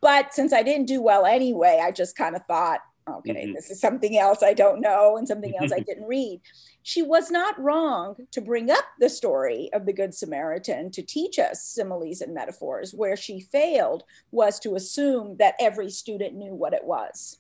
But 0.01 0.35
since 0.35 0.53
I 0.53 0.63
didn't 0.63 0.87
do 0.87 1.03
well 1.03 1.25
anyway, 1.25 1.81
I 1.83 1.91
just 1.91 2.17
kind 2.17 2.37
of 2.37 2.45
thought, 2.47 2.81
okay, 3.09 3.45
mm-hmm. 3.45 3.53
this 3.55 3.71
is 3.71 3.81
something 3.81 4.19
else 4.19 4.43
I 4.43 4.55
don't 4.55 4.81
know 4.81 5.17
and 5.17 5.27
something 5.29 5.55
else 5.61 5.73
I 5.73 5.81
didn't 5.87 6.07
read. 6.07 6.41
She 6.83 7.03
was 7.03 7.31
not 7.31 7.59
wrong 7.59 8.17
to 8.33 8.41
bring 8.41 8.71
up 8.71 8.85
the 9.01 9.09
story 9.09 9.71
of 9.73 9.87
the 9.87 9.93
Good 9.93 10.15
Samaritan 10.15 10.91
to 10.93 11.03
teach 11.03 11.39
us 11.39 11.65
similes 11.65 12.21
and 12.21 12.35
metaphors. 12.35 12.93
Where 12.93 13.17
she 13.17 13.41
failed 13.41 14.05
was 14.31 14.59
to 14.61 14.75
assume 14.75 15.37
that 15.39 15.55
every 15.59 15.91
student 15.91 16.35
knew 16.35 16.55
what 16.55 16.75
it 16.75 16.85
was. 16.85 17.39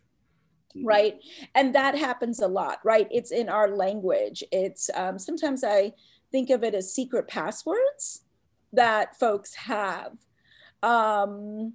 Mm-hmm. 0.77 0.87
Right. 0.87 1.21
And 1.55 1.75
that 1.75 1.97
happens 1.97 2.41
a 2.41 2.49
lot, 2.49 2.79
right? 2.85 3.09
It's 3.11 3.31
in 3.31 3.49
our 3.49 3.69
language. 3.69 4.43
It's 4.51 4.91
um, 4.95 5.19
sometimes 5.19 5.63
I 5.65 5.93
think 6.33 6.51
of 6.51 6.65
it 6.65 6.75
as 6.75 6.95
secret 6.95 7.29
passwords 7.29 8.23
that 8.73 9.19
folks 9.19 9.55
have. 9.55 10.13
Um, 10.83 11.75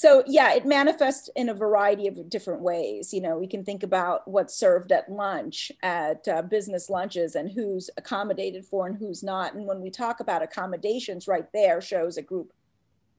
so 0.00 0.24
yeah 0.26 0.54
it 0.54 0.64
manifests 0.64 1.28
in 1.36 1.50
a 1.50 1.54
variety 1.54 2.08
of 2.08 2.30
different 2.30 2.62
ways. 2.62 3.12
You 3.12 3.20
know 3.20 3.36
we 3.36 3.46
can 3.46 3.62
think 3.62 3.82
about 3.82 4.26
what's 4.26 4.54
served 4.54 4.92
at 4.92 5.12
lunch 5.12 5.70
at 5.82 6.26
uh, 6.26 6.40
business 6.40 6.88
lunches 6.88 7.34
and 7.34 7.50
who's 7.50 7.90
accommodated 7.98 8.64
for 8.64 8.86
and 8.86 8.96
who's 8.96 9.22
not. 9.22 9.52
And 9.52 9.66
when 9.66 9.82
we 9.82 9.90
talk 9.90 10.20
about 10.20 10.42
accommodations 10.42 11.28
right 11.28 11.44
there 11.52 11.82
shows 11.82 12.16
a 12.16 12.22
group 12.22 12.50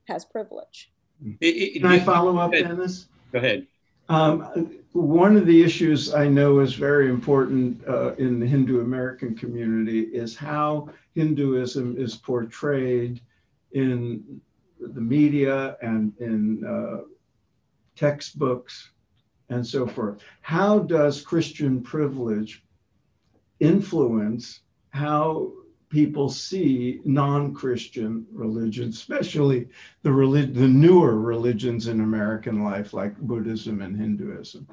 has 0.08 0.26
privilege. 0.26 0.92
Can 1.40 1.86
i 1.86 2.00
follow 2.00 2.40
up 2.40 2.52
on 2.66 2.78
this 2.78 3.06
go 3.32 3.38
ahead. 3.38 3.68
Um, 4.10 4.80
one 4.94 5.38
of 5.38 5.46
the 5.46 5.62
issues 5.62 6.16
i 6.16 6.28
know 6.28 6.62
is 6.62 6.74
very 6.74 7.10
important 7.10 7.88
uh, 7.88 8.16
in 8.16 8.40
the 8.40 8.48
hindu 8.48 8.82
american 8.82 9.36
community 9.36 10.02
is 10.02 10.36
how 10.36 10.90
hinduism 11.14 11.96
is 11.96 12.16
portrayed 12.16 13.22
in 13.72 14.42
the 14.82 15.02
media 15.02 15.78
and 15.82 16.14
in 16.20 16.64
uh, 16.66 17.04
textbooks 17.96 18.92
and 19.50 19.66
so 19.66 19.86
forth. 19.86 20.20
How 20.42 20.80
does 20.80 21.22
Christian 21.22 21.82
privilege 21.82 22.64
influence 23.60 24.62
how 24.90 25.52
people 25.90 26.30
see 26.30 27.02
non-Christian 27.04 28.26
religions, 28.32 28.96
especially 28.96 29.68
the 30.04 30.12
relig- 30.12 30.54
the 30.54 30.68
newer 30.68 31.20
religions 31.20 31.88
in 31.88 32.00
American 32.00 32.64
life, 32.64 32.94
like 32.94 33.16
Buddhism 33.18 33.82
and 33.82 34.00
Hinduism? 34.00 34.68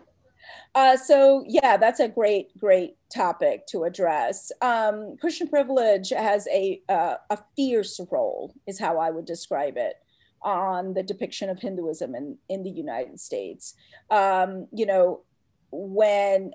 Uh, 0.75 0.97
so 0.97 1.45
yeah, 1.47 1.77
that's 1.77 2.01
a 2.01 2.09
great, 2.09 2.57
great 2.59 2.97
topic 3.15 3.67
to 3.69 3.85
address. 3.85 4.53
Um, 4.61 5.17
Christian 5.21 5.49
privilege 5.49 6.11
has 6.11 6.47
a 6.49 6.83
uh, 6.89 7.17
a 7.31 7.39
fierce 7.57 8.01
role, 8.11 8.55
is 8.67 8.79
how 8.79 8.99
I 8.99 9.11
would 9.11 9.25
describe 9.25 9.77
it, 9.77 9.95
on 10.43 10.95
the 10.95 11.03
depiction 11.03 11.51
of 11.51 11.61
Hinduism 11.61 12.15
in 12.15 12.39
in 12.49 12.63
the 12.63 12.71
United 12.71 13.21
States. 13.21 13.75
Um, 14.11 14.69
you 14.73 14.87
know, 14.87 15.23
when 15.71 16.53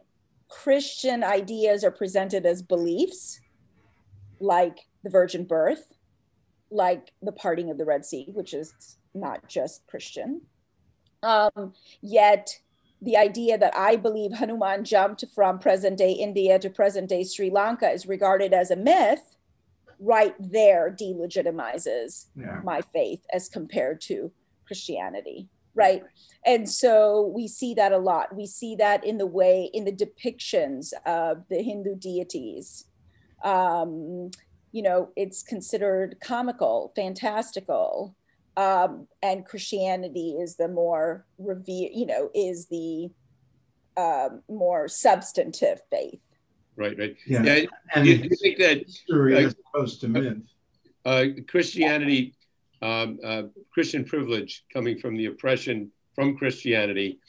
Christian 0.47 1.23
ideas 1.23 1.83
are 1.83 1.91
presented 1.91 2.45
as 2.45 2.61
beliefs, 2.61 3.39
like 4.39 4.87
the 5.03 5.09
virgin 5.09 5.45
birth, 5.45 5.93
like 6.69 7.11
the 7.21 7.31
parting 7.31 7.69
of 7.69 7.77
the 7.77 7.85
Red 7.85 8.05
Sea, 8.05 8.27
which 8.33 8.53
is 8.53 8.73
not 9.13 9.47
just 9.47 9.85
Christian. 9.87 10.41
Um, 11.21 11.73
yet 12.01 12.59
the 13.03 13.17
idea 13.17 13.57
that 13.57 13.75
I 13.75 13.97
believe 13.97 14.31
Hanuman 14.33 14.85
jumped 14.85 15.25
from 15.35 15.59
present 15.59 15.97
day 15.97 16.11
India 16.11 16.57
to 16.57 16.69
present 16.69 17.09
day 17.09 17.23
Sri 17.23 17.49
Lanka 17.49 17.89
is 17.89 18.05
regarded 18.05 18.53
as 18.53 18.71
a 18.71 18.77
myth, 18.77 19.35
right 19.99 20.35
there 20.39 20.95
delegitimizes 20.97 22.27
yeah. 22.35 22.61
my 22.63 22.81
faith 22.93 23.25
as 23.33 23.49
compared 23.49 23.99
to 24.01 24.31
Christianity. 24.65 25.49
Right. 25.75 26.03
And 26.45 26.69
so 26.69 27.31
we 27.35 27.47
see 27.47 27.73
that 27.73 27.91
a 27.91 27.97
lot. 27.97 28.35
We 28.35 28.45
see 28.45 28.75
that 28.75 29.03
in 29.03 29.17
the 29.17 29.25
way, 29.25 29.69
in 29.73 29.85
the 29.85 29.91
depictions 29.91 30.93
of 31.05 31.43
the 31.49 31.61
Hindu 31.63 31.95
deities. 31.95 32.85
Um, 33.43 34.31
you 34.71 34.81
know, 34.81 35.09
it's 35.15 35.43
considered 35.43 36.17
comical, 36.21 36.93
fantastical 36.95 38.15
um, 38.55 39.07
and 39.21 39.45
Christianity 39.45 40.37
is 40.39 40.55
the 40.55 40.67
more 40.67 41.25
revere, 41.37 41.89
you 41.93 42.05
know, 42.05 42.29
is 42.35 42.67
the 42.67 43.09
um, 43.97 44.41
more 44.47 44.87
substantive 44.87 45.79
faith. 45.89 46.21
Right, 46.75 46.97
right. 46.97 47.15
Yeah, 47.27 47.43
yeah 47.43 47.65
and 47.93 48.07
you, 48.07 48.15
you 48.15 48.35
think 48.41 48.57
that 48.59 48.83
history 48.85 49.35
uh, 49.35 49.47
as 49.47 49.55
opposed 49.73 50.01
to 50.01 50.07
myth. 50.07 50.37
Uh, 51.05 51.25
Christianity, 51.47 52.33
um, 52.81 53.19
uh, 53.23 53.43
Christian 53.71 54.05
privilege 54.05 54.63
coming 54.71 54.97
from 54.97 55.15
the 55.15 55.27
oppression 55.27 55.91
from 56.15 56.37
Christianity, 56.37 57.19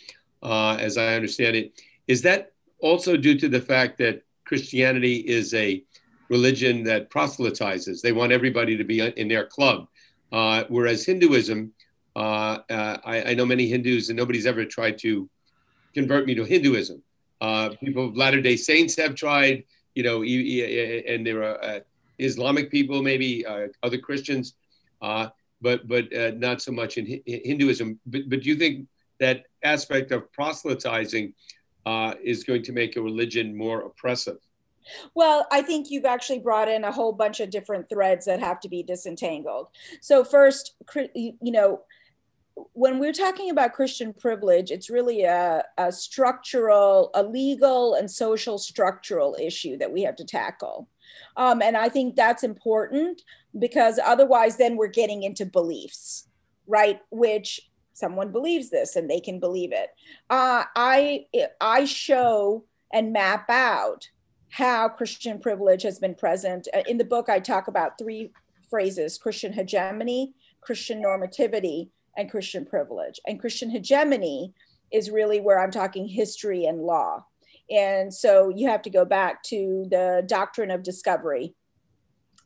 uh, 0.43 0.76
as 0.78 0.99
I 0.99 1.14
understand 1.14 1.57
it, 1.57 1.81
is 2.07 2.23
that 2.23 2.52
also 2.81 3.16
due 3.16 3.38
to 3.38 3.49
the 3.49 3.61
fact 3.61 3.99
that 3.99 4.23
Christianity 4.45 5.16
is 5.16 5.54
a 5.54 5.83
religion 6.28 6.85
that 6.85 7.11
proselytizes? 7.11 8.02
They 8.02 8.12
want 8.12 8.33
everybody 8.33 8.76
to 8.76 8.85
be 8.85 9.00
in 9.00 9.28
their 9.28 9.47
club 9.47 9.88
uh, 10.35 10.64
whereas 10.69 11.07
Hinduism, 11.07 11.73
uh, 12.17 12.59
uh, 12.69 12.97
I, 13.05 13.23
I, 13.31 13.35
know 13.35 13.47
many 13.47 13.69
Hindus, 13.69 14.09
and 14.09 14.17
nobody's 14.17 14.47
ever 14.47 14.64
tried 14.64 14.99
to 14.99 15.31
convert 15.95 16.26
me 16.26 16.35
to 16.35 16.43
Hinduism. 16.43 17.00
Uh, 17.41 17.71
people, 17.79 18.09
of 18.09 18.17
Latter 18.17 18.41
Day 18.41 18.57
Saints 18.57 18.97
have 18.97 19.14
tried, 19.14 19.62
you 19.95 20.03
know, 20.03 20.23
and 20.25 21.25
there 21.25 21.45
are 21.45 21.62
uh, 21.62 21.81
Islamic 22.19 22.69
people, 22.69 23.00
maybe 23.00 23.47
other 23.85 23.99
Christians, 23.99 24.55
but 25.00 25.87
but 25.87 26.07
not 26.37 26.61
so 26.61 26.73
much 26.73 26.99
in 26.99 27.23
Hinduism. 27.26 28.00
But, 28.05 28.29
but 28.29 28.43
do 28.43 28.49
you 28.49 28.57
think 28.57 28.88
that 29.21 29.45
aspect 29.62 30.11
of 30.11 30.33
proselytizing 30.33 31.33
is 32.25 32.43
going 32.43 32.64
to 32.64 32.73
make 32.73 32.97
a 32.97 33.03
religion 33.03 33.57
more 33.57 33.83
oppressive? 33.83 34.38
Well, 35.14 35.47
I 35.50 35.62
think 35.62 35.91
you've 35.91 36.05
actually 36.05 36.41
brought 36.41 36.69
in 36.69 36.85
a 36.85 36.93
whole 36.93 37.12
bunch 37.12 37.41
of 37.41 37.50
different 37.50 37.88
threads 37.88 38.26
that 38.26 38.41
have 38.41 38.61
to 38.61 38.69
be 38.69 38.83
disentangled. 38.83 39.69
So, 40.00 40.25
first, 40.25 40.75
you 41.14 41.37
know, 41.41 41.83
when 42.73 42.99
we're 42.99 43.12
talking 43.12 43.50
about 43.50 43.73
Christian 43.73 44.12
privilege, 44.12 44.71
it's 44.71 44.88
really 44.88 45.25
a, 45.25 45.64
a, 45.76 45.91
structural, 45.91 47.11
a 47.14 47.23
legal 47.23 47.95
and 47.95 48.09
social 48.09 48.59
structural 48.59 49.37
issue 49.41 49.76
that 49.79 49.93
we 49.93 50.03
have 50.03 50.17
to 50.17 50.25
tackle. 50.25 50.88
Um, 51.37 51.62
and 51.62 51.76
I 51.76 51.88
think 51.88 52.14
that's 52.14 52.45
important 52.45 53.23
because 53.59 53.99
otherwise, 54.05 54.57
then 54.57 54.76
we're 54.76 54.87
getting 54.87 55.23
into 55.23 55.47
beliefs, 55.47 56.29
right? 56.67 57.00
Which 57.11 57.61
someone 57.93 58.33
believes 58.33 58.71
this 58.71 58.97
and 58.97 59.09
they 59.09 59.21
can 59.21 59.41
believe 59.41 59.73
it. 59.73 59.91
Uh, 60.29 60.64
I 60.76 61.26
I 61.61 61.85
show 61.85 62.64
and 62.93 63.12
map 63.12 63.49
out 63.49 64.09
how 64.54 64.88
Christian 64.88 65.40
privilege 65.40 65.82
has 65.82 65.99
been 65.99 66.14
present. 66.14 66.68
Uh, 66.73 66.82
in 66.87 66.96
the 66.96 67.04
book, 67.04 67.28
I 67.28 67.40
talk 67.40 67.66
about 67.66 67.99
three 67.99 68.30
phrases 68.70 69.18
Christian 69.18 69.52
hegemony, 69.52 70.32
Christian 70.61 71.02
normativity, 71.02 71.88
and 72.16 72.30
Christian 72.30 72.64
privilege. 72.64 73.18
And 73.26 73.40
Christian 73.40 73.68
hegemony 73.68 74.54
is 74.92 75.11
really 75.11 75.40
where 75.40 75.58
I'm 75.58 75.73
talking 75.73 76.06
history 76.06 76.66
and 76.66 76.82
law. 76.82 77.26
And 77.68 78.14
so 78.14 78.49
you 78.49 78.68
have 78.68 78.82
to 78.82 78.90
go 78.90 79.04
back 79.04 79.42
to 79.44 79.87
the 79.90 80.23
doctrine 80.25 80.70
of 80.70 80.84
discovery, 80.84 81.56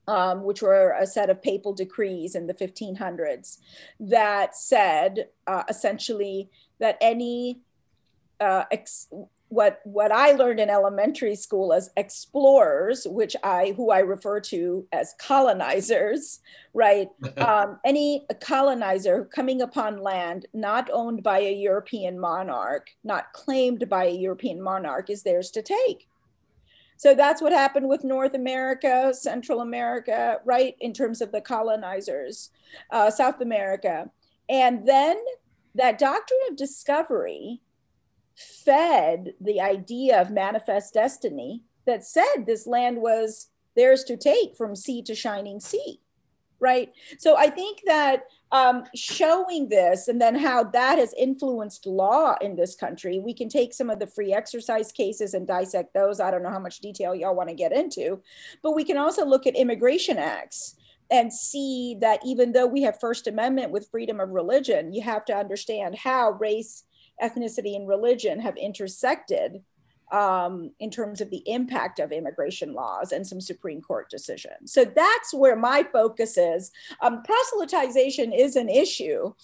um, 0.06 0.44
which 0.44 0.62
were 0.62 0.96
a 0.98 1.06
set 1.06 1.28
of 1.28 1.42
papal 1.42 1.74
decrees 1.74 2.34
in 2.34 2.46
the 2.46 2.54
1500s 2.54 3.58
that 4.00 4.56
said 4.56 5.28
uh, 5.46 5.64
essentially 5.68 6.48
that 6.80 6.96
any 7.02 7.60
uh, 8.40 8.64
ex- 8.70 9.08
what 9.48 9.80
what 9.84 10.12
I 10.12 10.32
learned 10.32 10.60
in 10.60 10.68
elementary 10.68 11.34
school 11.34 11.72
as 11.72 11.90
explorers, 11.96 13.06
which 13.08 13.34
I 13.42 13.72
who 13.76 13.90
I 13.90 14.00
refer 14.00 14.40
to 14.40 14.86
as 14.92 15.14
colonizers, 15.18 16.40
right? 16.74 17.08
um, 17.38 17.78
any 17.84 18.26
colonizer 18.40 19.24
coming 19.24 19.62
upon 19.62 20.02
land 20.02 20.46
not 20.52 20.90
owned 20.92 21.22
by 21.22 21.40
a 21.40 21.54
European 21.54 22.18
monarch, 22.18 22.90
not 23.04 23.32
claimed 23.32 23.88
by 23.88 24.06
a 24.06 24.14
European 24.14 24.62
monarch, 24.62 25.08
is 25.08 25.22
theirs 25.22 25.50
to 25.52 25.62
take. 25.62 26.08
So 26.98 27.14
that's 27.14 27.40
what 27.40 27.52
happened 27.52 27.88
with 27.88 28.02
North 28.02 28.34
America, 28.34 29.14
Central 29.14 29.60
America, 29.60 30.40
right? 30.44 30.74
In 30.80 30.92
terms 30.92 31.20
of 31.20 31.30
the 31.30 31.40
colonizers, 31.40 32.50
uh, 32.90 33.08
South 33.10 33.40
America, 33.40 34.10
and 34.48 34.86
then 34.86 35.16
that 35.74 35.98
doctrine 35.98 36.40
of 36.50 36.56
discovery 36.56 37.60
fed 38.38 39.34
the 39.40 39.60
idea 39.60 40.20
of 40.20 40.30
manifest 40.30 40.94
destiny 40.94 41.62
that 41.86 42.04
said 42.04 42.44
this 42.46 42.66
land 42.66 42.98
was 42.98 43.48
theirs 43.74 44.04
to 44.04 44.16
take 44.16 44.56
from 44.56 44.76
sea 44.76 45.02
to 45.02 45.14
shining 45.14 45.60
sea 45.60 46.00
right? 46.60 46.92
So 47.18 47.36
i 47.36 47.48
think 47.50 47.80
that 47.86 48.24
um, 48.50 48.84
showing 48.94 49.68
this 49.68 50.08
and 50.08 50.20
then 50.20 50.34
how 50.34 50.64
that 50.64 50.98
has 50.98 51.12
influenced 51.18 51.86
law 51.86 52.34
in 52.40 52.56
this 52.56 52.74
country 52.74 53.18
we 53.18 53.34
can 53.34 53.48
take 53.48 53.74
some 53.74 53.90
of 53.90 53.98
the 53.98 54.06
free 54.06 54.32
exercise 54.32 54.90
cases 54.90 55.34
and 55.34 55.46
dissect 55.46 55.92
those. 55.92 56.18
I 56.18 56.30
don't 56.30 56.42
know 56.42 56.50
how 56.50 56.58
much 56.58 56.78
detail 56.78 57.14
y'all 57.14 57.36
want 57.36 57.50
to 57.50 57.54
get 57.54 57.72
into 57.72 58.22
but 58.62 58.74
we 58.74 58.84
can 58.84 58.96
also 58.96 59.26
look 59.26 59.46
at 59.46 59.54
immigration 59.54 60.16
acts 60.16 60.76
and 61.10 61.32
see 61.32 61.96
that 62.00 62.20
even 62.24 62.52
though 62.52 62.66
we 62.66 62.82
have 62.82 63.00
first 63.00 63.26
amendment 63.26 63.70
with 63.70 63.90
freedom 63.90 64.18
of 64.18 64.30
religion 64.30 64.94
you 64.94 65.02
have 65.02 65.26
to 65.26 65.36
understand 65.36 65.94
how 65.96 66.30
race 66.32 66.84
ethnicity 67.22 67.76
and 67.76 67.88
religion 67.88 68.40
have 68.40 68.56
intersected 68.56 69.62
um, 70.10 70.70
in 70.80 70.90
terms 70.90 71.20
of 71.20 71.30
the 71.30 71.42
impact 71.46 71.98
of 71.98 72.12
immigration 72.12 72.72
laws 72.72 73.12
and 73.12 73.26
some 73.26 73.40
Supreme 73.40 73.80
Court 73.80 74.08
decisions. 74.10 74.72
So 74.72 74.84
that's 74.84 75.34
where 75.34 75.56
my 75.56 75.84
focus 75.92 76.38
is. 76.38 76.70
Um, 77.02 77.22
proselytization 77.22 78.36
is 78.36 78.56
an 78.56 78.68
issue. 78.68 79.34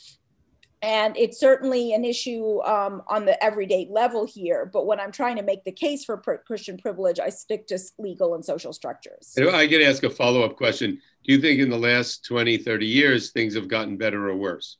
And 0.82 1.16
it's 1.16 1.40
certainly 1.40 1.94
an 1.94 2.04
issue 2.04 2.62
um, 2.62 3.02
on 3.08 3.24
the 3.24 3.42
everyday 3.42 3.88
level 3.90 4.26
here. 4.26 4.66
But 4.70 4.84
when 4.84 5.00
I'm 5.00 5.12
trying 5.12 5.36
to 5.36 5.42
make 5.42 5.64
the 5.64 5.72
case 5.72 6.04
for 6.04 6.18
Christian 6.18 6.76
privilege, 6.76 7.18
I 7.18 7.30
stick 7.30 7.66
to 7.68 7.78
legal 7.98 8.34
and 8.34 8.44
social 8.44 8.74
structures. 8.74 9.34
I 9.38 9.64
get 9.64 9.78
to 9.78 9.86
ask 9.86 10.02
a 10.02 10.10
follow 10.10 10.42
up 10.42 10.58
question. 10.58 11.00
Do 11.24 11.32
you 11.32 11.40
think 11.40 11.60
in 11.60 11.70
the 11.70 11.78
last 11.78 12.26
20, 12.26 12.58
30 12.58 12.86
years, 12.86 13.30
things 13.30 13.54
have 13.54 13.66
gotten 13.66 13.96
better 13.96 14.28
or 14.28 14.36
worse? 14.36 14.76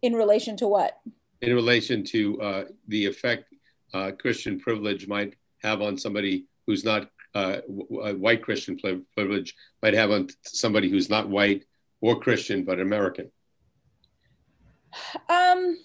In 0.00 0.12
relation 0.12 0.56
to 0.58 0.68
what? 0.68 1.00
In 1.42 1.54
relation 1.54 2.04
to 2.04 2.40
uh, 2.40 2.64
the 2.88 3.06
effect 3.06 3.52
uh, 3.94 4.12
Christian 4.18 4.60
privilege 4.60 5.08
might 5.08 5.34
have 5.62 5.82
on 5.82 5.98
somebody 5.98 6.46
who's 6.66 6.84
not 6.84 7.10
uh, 7.34 7.58
white 7.66 8.42
Christian 8.42 8.78
privilege 9.14 9.54
might 9.82 9.94
have 9.94 10.10
on 10.10 10.28
somebody 10.42 10.90
who's 10.90 11.08
not 11.08 11.28
white 11.28 11.64
or 12.00 12.18
Christian 12.18 12.64
but 12.64 12.80
American? 12.80 13.30
Um, 15.28 15.78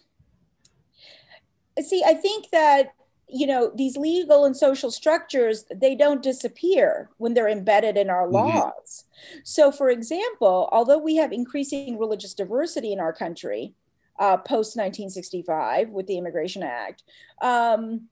see, 1.81 2.03
I 2.05 2.13
think 2.13 2.49
that 2.51 2.93
you 3.27 3.47
know 3.47 3.71
these 3.75 3.97
legal 3.97 4.45
and 4.45 4.55
social 4.55 4.91
structures 4.91 5.65
they 5.73 5.95
don't 5.95 6.21
disappear 6.21 7.09
when 7.17 7.33
they're 7.33 7.49
embedded 7.49 7.97
in 7.97 8.09
our 8.09 8.25
mm-hmm. 8.25 8.35
laws. 8.35 9.05
Mm-hmm. 9.05 9.39
So, 9.43 9.71
for 9.71 9.89
example, 9.89 10.69
although 10.71 10.99
we 10.99 11.15
have 11.17 11.31
increasing 11.31 11.99
religious 11.99 12.33
diversity 12.33 12.91
in 12.91 12.99
our 12.99 13.13
country, 13.13 13.73
uh, 14.19 14.37
post 14.37 14.75
1965 14.75 15.89
with 15.89 16.07
the 16.07 16.17
Immigration 16.17 16.63
Act, 16.63 17.03
um, 17.41 18.07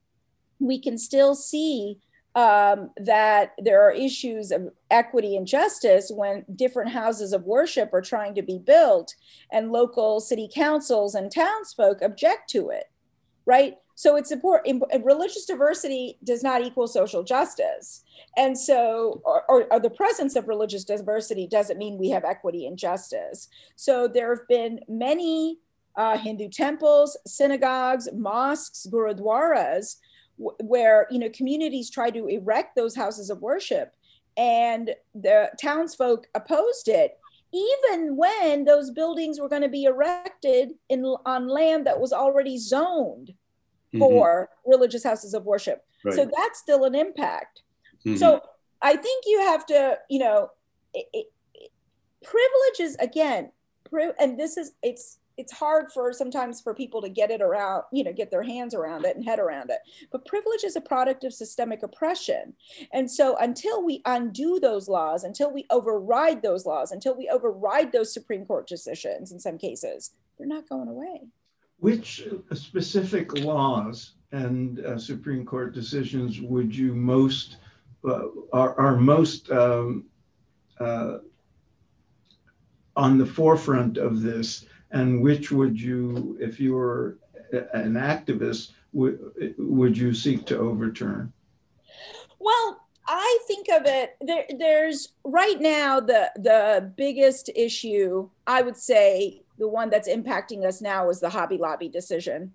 we 0.59 0.79
can 0.79 0.97
still 0.97 1.35
see 1.35 1.99
um, 2.35 2.89
that 2.97 3.53
there 3.59 3.81
are 3.83 3.91
issues 3.91 4.51
of 4.51 4.69
equity 4.89 5.35
and 5.35 5.45
justice 5.45 6.11
when 6.13 6.45
different 6.55 6.91
houses 6.91 7.31
of 7.31 7.43
worship 7.43 7.93
are 7.93 8.01
trying 8.01 8.33
to 8.35 8.41
be 8.41 8.57
built 8.57 9.13
and 9.51 9.71
local 9.71 10.19
city 10.19 10.49
councils 10.53 11.13
and 11.13 11.31
townsfolk 11.31 12.01
object 12.01 12.49
to 12.49 12.69
it, 12.69 12.85
right? 13.45 13.75
So 13.95 14.15
it's 14.15 14.31
important. 14.31 14.83
Religious 15.03 15.45
diversity 15.45 16.17
does 16.23 16.41
not 16.41 16.63
equal 16.63 16.87
social 16.87 17.23
justice. 17.23 18.03
And 18.35 18.57
so, 18.57 19.21
or, 19.23 19.43
or, 19.47 19.71
or, 19.71 19.79
the 19.79 19.91
presence 19.91 20.35
of 20.35 20.47
religious 20.47 20.83
diversity 20.83 21.45
doesn't 21.45 21.77
mean 21.77 21.99
we 21.99 22.09
have 22.09 22.23
equity 22.23 22.65
and 22.65 22.77
justice. 22.77 23.49
So 23.75 24.07
there 24.07 24.35
have 24.35 24.47
been 24.47 24.79
many 24.87 25.59
uh, 25.95 26.17
Hindu 26.17 26.49
temples, 26.49 27.17
synagogues, 27.25 28.09
mosques, 28.13 28.87
gurudwaras, 28.91 29.97
w- 30.37 30.57
where 30.61 31.07
you 31.11 31.19
know 31.19 31.29
communities 31.29 31.89
try 31.89 32.09
to 32.09 32.27
erect 32.27 32.75
those 32.75 32.95
houses 32.95 33.29
of 33.29 33.41
worship, 33.41 33.93
and 34.37 34.91
the 35.13 35.51
townsfolk 35.61 36.27
opposed 36.33 36.87
it, 36.87 37.17
even 37.53 38.15
when 38.15 38.65
those 38.65 38.91
buildings 38.91 39.39
were 39.39 39.49
going 39.49 39.61
to 39.61 39.69
be 39.69 39.83
erected 39.83 40.73
in 40.89 41.03
on 41.25 41.47
land 41.47 41.85
that 41.85 41.99
was 41.99 42.11
already 42.11 42.57
zoned 42.57 43.33
mm-hmm. 43.93 43.99
for 43.99 44.49
religious 44.65 45.03
houses 45.03 45.33
of 45.33 45.45
worship. 45.45 45.85
Right. 46.03 46.15
So 46.15 46.29
that's 46.35 46.59
still 46.59 46.85
an 46.85 46.95
impact. 46.95 47.61
Mm-hmm. 48.05 48.17
So 48.17 48.41
I 48.81 48.95
think 48.95 49.23
you 49.27 49.39
have 49.41 49.65
to, 49.67 49.97
you 50.09 50.19
know, 50.19 50.49
it, 50.93 51.05
it, 51.13 51.27
privileges 52.23 52.97
again, 52.99 53.51
pri- 53.89 54.13
and 54.19 54.39
this 54.39 54.57
is 54.57 54.73
it's 54.81 55.19
it's 55.37 55.51
hard 55.51 55.91
for 55.91 56.13
sometimes 56.13 56.61
for 56.61 56.73
people 56.73 57.01
to 57.01 57.09
get 57.09 57.31
it 57.31 57.41
around, 57.41 57.83
you 57.91 58.03
know, 58.03 58.13
get 58.13 58.29
their 58.29 58.43
hands 58.43 58.73
around 58.73 59.05
it 59.05 59.15
and 59.15 59.25
head 59.25 59.39
around 59.39 59.69
it. 59.69 59.79
But 60.11 60.25
privilege 60.25 60.63
is 60.63 60.75
a 60.75 60.81
product 60.81 61.23
of 61.23 61.33
systemic 61.33 61.81
oppression. 61.83 62.53
And 62.91 63.09
so 63.09 63.35
until 63.37 63.83
we 63.83 64.01
undo 64.05 64.59
those 64.59 64.87
laws, 64.87 65.23
until 65.23 65.51
we 65.51 65.65
override 65.71 66.41
those 66.41 66.65
laws, 66.65 66.91
until 66.91 67.15
we 67.15 67.29
override 67.29 67.91
those 67.91 68.13
Supreme 68.13 68.45
Court 68.45 68.67
decisions 68.67 69.31
in 69.31 69.39
some 69.39 69.57
cases, 69.57 70.11
they're 70.37 70.47
not 70.47 70.69
going 70.69 70.87
away. 70.87 71.21
Which 71.79 72.27
specific 72.53 73.39
laws 73.39 74.13
and 74.31 74.79
uh, 74.79 74.97
Supreme 74.97 75.45
Court 75.45 75.73
decisions 75.73 76.41
would 76.41 76.75
you 76.75 76.93
most 76.93 77.57
uh, 78.07 78.27
are, 78.51 78.79
are 78.79 78.97
most 78.97 79.49
um, 79.51 80.05
uh, 80.79 81.19
on 82.95 83.17
the 83.17 83.25
forefront 83.25 83.97
of 83.97 84.21
this 84.21 84.65
and 84.93 85.21
which 85.21 85.51
would 85.51 85.79
you, 85.79 86.37
if 86.39 86.59
you 86.59 86.73
were 86.73 87.17
an 87.73 87.93
activist, 87.93 88.71
would, 88.93 89.55
would 89.57 89.97
you 89.97 90.13
seek 90.13 90.45
to 90.45 90.57
overturn? 90.57 91.33
Well, 92.39 92.79
I 93.07 93.39
think 93.47 93.67
of 93.69 93.85
it 93.85 94.15
there, 94.21 94.45
there's 94.57 95.09
right 95.25 95.59
now 95.59 95.99
the 95.99 96.31
the 96.35 96.93
biggest 96.95 97.49
issue 97.53 98.29
I 98.47 98.61
would 98.61 98.77
say 98.77 99.41
the 99.57 99.67
one 99.67 99.89
that's 99.89 100.07
impacting 100.07 100.65
us 100.65 100.81
now 100.81 101.09
is 101.09 101.19
the 101.19 101.29
Hobby 101.29 101.57
Lobby 101.57 101.89
decision. 101.89 102.53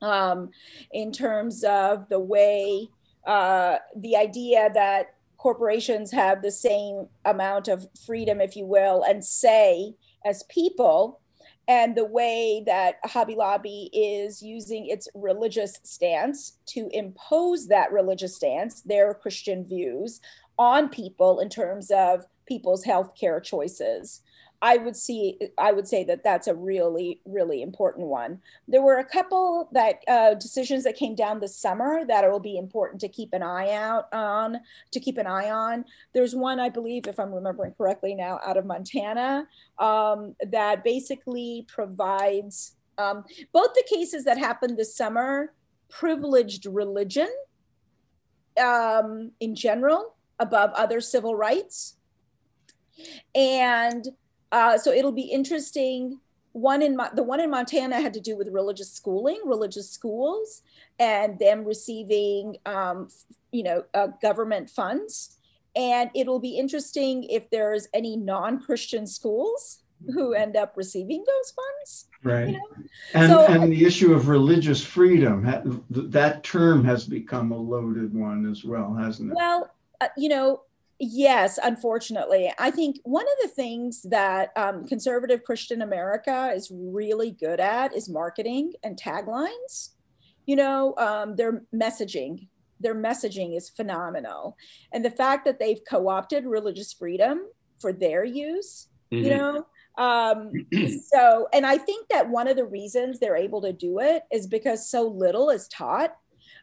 Um, 0.00 0.50
in 0.92 1.10
terms 1.10 1.64
of 1.64 2.08
the 2.08 2.20
way 2.20 2.88
uh, 3.26 3.78
the 3.96 4.16
idea 4.16 4.70
that 4.74 5.14
corporations 5.38 6.12
have 6.12 6.40
the 6.40 6.52
same 6.52 7.08
amount 7.24 7.66
of 7.66 7.88
freedom, 8.06 8.40
if 8.40 8.54
you 8.54 8.64
will, 8.64 9.02
and 9.02 9.24
say 9.24 9.94
as 10.24 10.44
people 10.44 11.17
and 11.68 11.94
the 11.94 12.04
way 12.04 12.62
that 12.64 12.98
Hobby 13.04 13.36
Lobby 13.36 13.90
is 13.92 14.42
using 14.42 14.86
its 14.86 15.06
religious 15.14 15.78
stance 15.84 16.56
to 16.66 16.88
impose 16.92 17.68
that 17.68 17.92
religious 17.92 18.34
stance, 18.34 18.80
their 18.80 19.12
Christian 19.12 19.64
views, 19.66 20.20
on 20.58 20.88
people 20.88 21.40
in 21.40 21.50
terms 21.50 21.90
of 21.90 22.26
people's 22.46 22.84
healthcare 22.84 23.42
choices. 23.42 24.22
I 24.60 24.76
would 24.76 24.96
see, 24.96 25.38
I 25.56 25.72
would 25.72 25.86
say 25.86 26.02
that 26.04 26.24
that's 26.24 26.48
a 26.48 26.54
really, 26.54 27.20
really 27.24 27.62
important 27.62 28.08
one. 28.08 28.40
There 28.66 28.82
were 28.82 28.98
a 28.98 29.04
couple 29.04 29.68
that 29.72 30.02
uh, 30.08 30.34
decisions 30.34 30.82
that 30.84 30.96
came 30.96 31.14
down 31.14 31.38
this 31.38 31.56
summer 31.56 32.04
that 32.06 32.28
will 32.28 32.40
be 32.40 32.58
important 32.58 33.00
to 33.02 33.08
keep 33.08 33.32
an 33.32 33.42
eye 33.42 33.72
out 33.72 34.12
on, 34.12 34.58
to 34.90 35.00
keep 35.00 35.16
an 35.16 35.28
eye 35.28 35.50
on. 35.50 35.84
There's 36.12 36.34
one, 36.34 36.58
I 36.58 36.70
believe, 36.70 37.06
if 37.06 37.20
I'm 37.20 37.32
remembering 37.32 37.74
correctly 37.74 38.14
now, 38.14 38.40
out 38.44 38.56
of 38.56 38.66
Montana 38.66 39.46
um, 39.78 40.34
that 40.50 40.82
basically 40.82 41.64
provides 41.68 42.74
um, 42.98 43.24
both 43.52 43.74
the 43.74 43.84
cases 43.88 44.24
that 44.24 44.38
happened 44.38 44.76
this 44.76 44.96
summer 44.96 45.52
privileged 45.88 46.66
religion 46.66 47.28
um, 48.60 49.30
in 49.38 49.54
general 49.54 50.16
above 50.40 50.72
other 50.74 51.00
civil 51.00 51.36
rights. 51.36 51.96
And 53.34 54.08
uh, 54.52 54.78
so 54.78 54.92
it'll 54.92 55.12
be 55.12 55.22
interesting. 55.22 56.20
One 56.52 56.82
in 56.82 56.98
the 57.14 57.22
one 57.22 57.40
in 57.40 57.50
Montana 57.50 58.00
had 58.00 58.14
to 58.14 58.20
do 58.20 58.36
with 58.36 58.48
religious 58.48 58.90
schooling, 58.90 59.40
religious 59.44 59.90
schools, 59.90 60.62
and 60.98 61.38
them 61.38 61.64
receiving, 61.64 62.56
um, 62.66 63.08
you 63.52 63.62
know, 63.62 63.84
uh, 63.94 64.08
government 64.20 64.70
funds. 64.70 65.36
And 65.76 66.10
it'll 66.14 66.40
be 66.40 66.56
interesting 66.56 67.24
if 67.24 67.48
there's 67.50 67.86
any 67.94 68.16
non-Christian 68.16 69.06
schools 69.06 69.80
who 70.12 70.32
end 70.32 70.56
up 70.56 70.72
receiving 70.76 71.24
those 71.24 71.52
funds. 71.52 72.06
Right. 72.24 72.48
You 72.48 72.52
know? 72.54 72.84
And, 73.14 73.30
so, 73.30 73.46
and 73.46 73.72
the 73.72 73.84
issue 73.84 74.12
of 74.12 74.28
religious 74.28 74.82
freedom, 74.82 75.44
that 75.90 76.42
term 76.42 76.84
has 76.84 77.04
become 77.04 77.52
a 77.52 77.56
loaded 77.56 78.14
one 78.14 78.50
as 78.50 78.64
well, 78.64 78.94
hasn't 78.94 79.30
it? 79.30 79.36
Well, 79.36 79.70
uh, 80.00 80.08
you 80.16 80.28
know, 80.28 80.62
Yes, 81.00 81.58
unfortunately. 81.62 82.52
I 82.58 82.70
think 82.72 82.98
one 83.04 83.24
of 83.24 83.34
the 83.42 83.54
things 83.54 84.02
that 84.02 84.50
um, 84.56 84.86
conservative 84.86 85.44
Christian 85.44 85.82
America 85.82 86.52
is 86.54 86.72
really 86.74 87.30
good 87.30 87.60
at 87.60 87.94
is 87.94 88.08
marketing 88.08 88.72
and 88.82 88.98
taglines. 88.98 89.90
You 90.46 90.56
know, 90.56 90.94
um, 90.96 91.36
their 91.36 91.62
messaging, 91.74 92.48
their 92.80 92.96
messaging 92.96 93.56
is 93.56 93.68
phenomenal. 93.68 94.56
And 94.92 95.04
the 95.04 95.10
fact 95.10 95.44
that 95.44 95.60
they've 95.60 95.80
co 95.88 96.08
opted 96.08 96.46
religious 96.46 96.92
freedom 96.92 97.46
for 97.78 97.92
their 97.92 98.24
use, 98.24 98.88
mm-hmm. 99.12 99.24
you 99.24 99.30
know, 99.30 99.66
um, 99.98 100.52
so, 101.12 101.48
and 101.52 101.66
I 101.66 101.76
think 101.78 102.08
that 102.08 102.28
one 102.28 102.48
of 102.48 102.56
the 102.56 102.64
reasons 102.64 103.18
they're 103.18 103.36
able 103.36 103.60
to 103.62 103.72
do 103.72 104.00
it 104.00 104.22
is 104.32 104.46
because 104.46 104.88
so 104.88 105.06
little 105.06 105.50
is 105.50 105.68
taught 105.68 106.16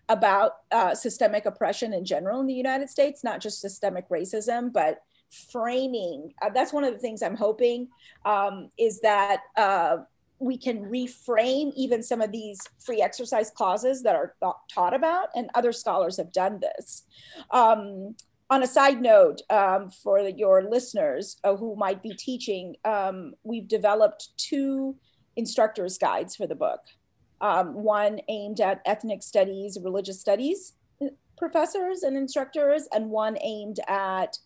about 0.09 0.51
uh, 0.71 0.93
systemic 0.93 1.45
oppression 1.45 1.93
in 1.93 2.05
general 2.05 2.39
in 2.39 2.47
the 2.47 2.53
United 2.53 2.89
States, 2.89 3.23
not 3.23 3.41
just 3.41 3.61
systemic 3.61 4.07
racism, 4.09 4.71
but 4.71 4.99
framing. 5.51 6.33
Uh, 6.41 6.49
that's 6.49 6.73
one 6.73 6.83
of 6.83 6.93
the 6.93 6.99
things 6.99 7.21
I'm 7.21 7.35
hoping 7.35 7.89
um, 8.23 8.69
is 8.77 9.01
that 9.01 9.41
uh, 9.57 9.97
we 10.39 10.57
can 10.57 10.83
reframe 10.83 11.71
even 11.75 12.03
some 12.03 12.21
of 12.21 12.31
these 12.31 12.59
free 12.79 13.01
exercise 13.01 13.49
clauses 13.49 14.03
that 14.03 14.15
are 14.15 14.35
th- 14.41 14.53
taught 14.71 14.93
about, 14.93 15.29
and 15.35 15.49
other 15.55 15.71
scholars 15.71 16.17
have 16.17 16.31
done 16.31 16.59
this. 16.59 17.03
Um, 17.51 18.15
on 18.49 18.61
a 18.61 18.67
side 18.67 19.01
note, 19.01 19.41
um, 19.49 19.89
for 19.89 20.19
your 20.19 20.63
listeners 20.63 21.37
uh, 21.43 21.55
who 21.55 21.75
might 21.75 22.03
be 22.03 22.13
teaching, 22.13 22.75
um, 22.85 23.33
we've 23.43 23.67
developed 23.67 24.37
two 24.37 24.95
instructors' 25.35 25.97
guides 25.97 26.35
for 26.35 26.45
the 26.45 26.55
book 26.55 26.81
um, 27.41 27.73
one 27.73 28.19
aimed 28.27 28.59
at 28.59 28.81
ethnic 28.85 29.23
studies, 29.23 29.77
religious 29.81 30.19
studies 30.19 30.73
professors 31.37 32.03
and 32.03 32.17
instructors, 32.17 32.87
and 32.93 33.09
one 33.09 33.37
aimed 33.41 33.79
at 33.87 34.37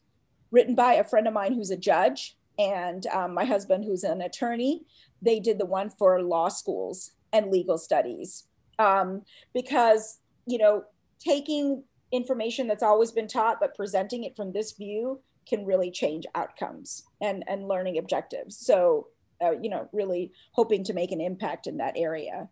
written 0.52 0.75
by 0.75 0.93
a 0.93 1.04
friend 1.04 1.28
of 1.28 1.34
mine 1.34 1.54
who's 1.54 1.71
a 1.71 1.78
judge 1.78 2.36
and 2.58 3.06
um, 3.08 3.34
my 3.34 3.45
husband 3.45 3.86
who's 3.86 4.04
an 4.04 4.21
attorney. 4.21 4.82
They 5.21 5.39
did 5.39 5.60
the 5.60 5.65
one 5.65 5.89
for 5.89 6.21
law 6.21 6.49
schools 6.49 7.12
and 7.32 7.52
legal 7.52 7.78
studies 7.78 8.45
um, 8.80 9.23
because 9.54 10.19
you 10.45 10.58
know 10.58 10.84
taking 11.19 11.84
information 12.12 12.67
that's 12.67 12.82
always 12.82 13.12
been 13.12 13.28
taught 13.28 13.60
but 13.60 13.75
presenting 13.75 14.23
it 14.23 14.36
from 14.36 14.52
this 14.52 14.71
view 14.71 15.19
can 15.47 15.63
really 15.63 15.91
change 15.91 16.25
outcomes 16.34 17.04
and 17.21 17.43
and 17.47 17.67
learning 17.67 17.97
objectives. 17.97 18.58
So 18.58 19.08
uh, 19.43 19.52
you 19.62 19.69
know 19.69 19.88
really 19.93 20.32
hoping 20.54 20.84
to 20.86 20.93
make 20.93 21.12
an 21.12 21.21
impact 21.21 21.67
in 21.67 21.78
that 21.78 21.93
area. 21.95 22.49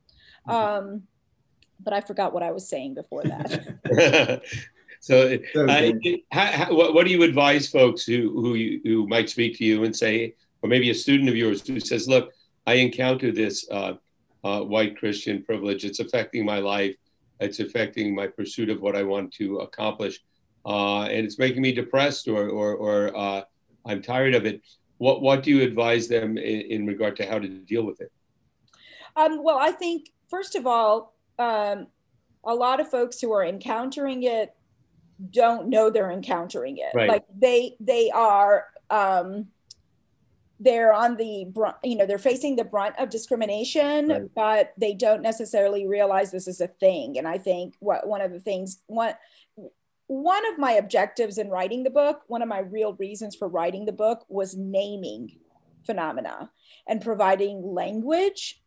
Mm-hmm. 0.48 0.88
Um, 0.88 1.04
but 1.80 1.94
I 1.94 2.02
forgot 2.02 2.34
what 2.34 2.44
I 2.44 2.52
was 2.52 2.68
saying 2.68 2.96
before 2.96 3.24
that. 3.24 4.42
so, 5.00 5.38
uh, 5.56 5.92
how, 6.32 6.46
how, 6.46 6.74
what, 6.74 6.94
what, 6.94 7.06
do 7.06 7.12
you 7.12 7.24
advise 7.24 7.70
folks 7.70 8.04
who 8.06 8.32
who, 8.42 8.56
you, 8.56 8.82
who 8.84 9.08
might 9.08 9.30
speak 9.30 9.58
to 9.58 9.66
you 9.66 9.84
and 9.84 9.96
say, 9.96 10.34
or 10.62 10.70
maybe 10.70 10.90
a 10.90 10.96
student 10.96 11.30
of 11.30 11.36
yours 11.36 11.66
who 11.66 11.80
says, 11.80 12.08
"Look, 12.08 12.32
I 12.66 12.76
encounter 12.76 13.32
this 13.32 13.68
uh, 13.70 13.94
uh, 14.44 14.62
white 14.62 14.98
Christian 14.98 15.44
privilege. 15.44 15.86
It's 15.86 16.00
affecting 16.00 16.46
my 16.46 16.60
life. 16.60 16.96
It's 17.40 17.60
affecting 17.60 18.16
my 18.16 18.28
pursuit 18.28 18.70
of 18.70 18.82
what 18.82 18.96
I 18.96 19.04
want 19.04 19.32
to 19.36 19.60
accomplish, 19.60 20.20
uh, 20.66 21.04
and 21.04 21.26
it's 21.26 21.38
making 21.38 21.62
me 21.62 21.72
depressed, 21.72 22.28
or 22.28 22.50
or, 22.50 22.76
or 22.76 23.18
uh, 23.18 23.42
I'm 23.86 24.02
tired 24.02 24.36
of 24.36 24.46
it." 24.46 24.62
What 24.98 25.22
what 25.22 25.44
do 25.44 25.52
you 25.52 25.62
advise 25.62 26.08
them 26.08 26.40
in, 26.40 26.62
in 26.62 26.88
regard 26.88 27.16
to 27.18 27.26
how 27.28 27.38
to 27.38 27.48
deal 27.48 27.84
with 27.84 28.02
it? 28.02 28.12
Um, 29.16 29.44
well, 29.44 29.58
I 29.60 29.72
think 29.72 30.10
first 30.30 30.56
of 30.56 30.68
all, 30.68 31.14
um, 31.40 31.88
a 32.44 32.54
lot 32.54 32.80
of 32.80 32.90
folks 32.90 33.20
who 33.20 33.32
are 33.34 33.44
encountering 33.44 34.24
it 34.24 34.54
don't 35.32 35.68
know 35.68 35.90
they're 35.90 36.12
encountering 36.12 36.78
it. 36.78 36.92
Right. 36.94 37.10
Like 37.10 37.26
they 37.36 37.76
they 37.80 38.12
are 38.12 38.66
um, 38.90 39.48
they're 40.60 40.94
on 40.94 41.18
the 41.18 41.46
brunt, 41.50 41.76
you 41.84 41.96
know 41.96 42.06
they're 42.06 42.18
facing 42.18 42.56
the 42.56 42.64
brunt 42.64 42.96
of 42.98 43.10
discrimination, 43.10 44.08
right. 44.08 44.22
but 44.36 44.74
they 44.78 44.94
don't 44.94 45.22
necessarily 45.22 45.88
realize 45.88 46.32
this 46.32 46.48
is 46.48 46.62
a 46.62 46.68
thing. 46.68 47.18
And 47.18 47.28
I 47.28 47.38
think 47.38 47.76
what 47.80 48.08
one 48.08 48.22
of 48.22 48.32
the 48.32 48.40
things 48.40 48.80
one 48.88 49.14
one 50.10 50.46
of 50.48 50.58
my 50.58 50.74
objectives 50.74 51.38
in 51.38 51.50
writing 51.50 51.84
the 51.84 51.90
book, 51.90 52.22
one 52.28 52.42
of 52.42 52.48
my 52.48 52.60
real 52.60 52.94
reasons 52.94 53.36
for 53.36 53.50
writing 53.50 53.86
the 53.86 53.92
book 53.92 54.26
was 54.30 54.56
naming 54.56 55.38
phenomena 55.86 56.50
and 56.88 57.02
providing 57.02 57.62
language 57.62 58.62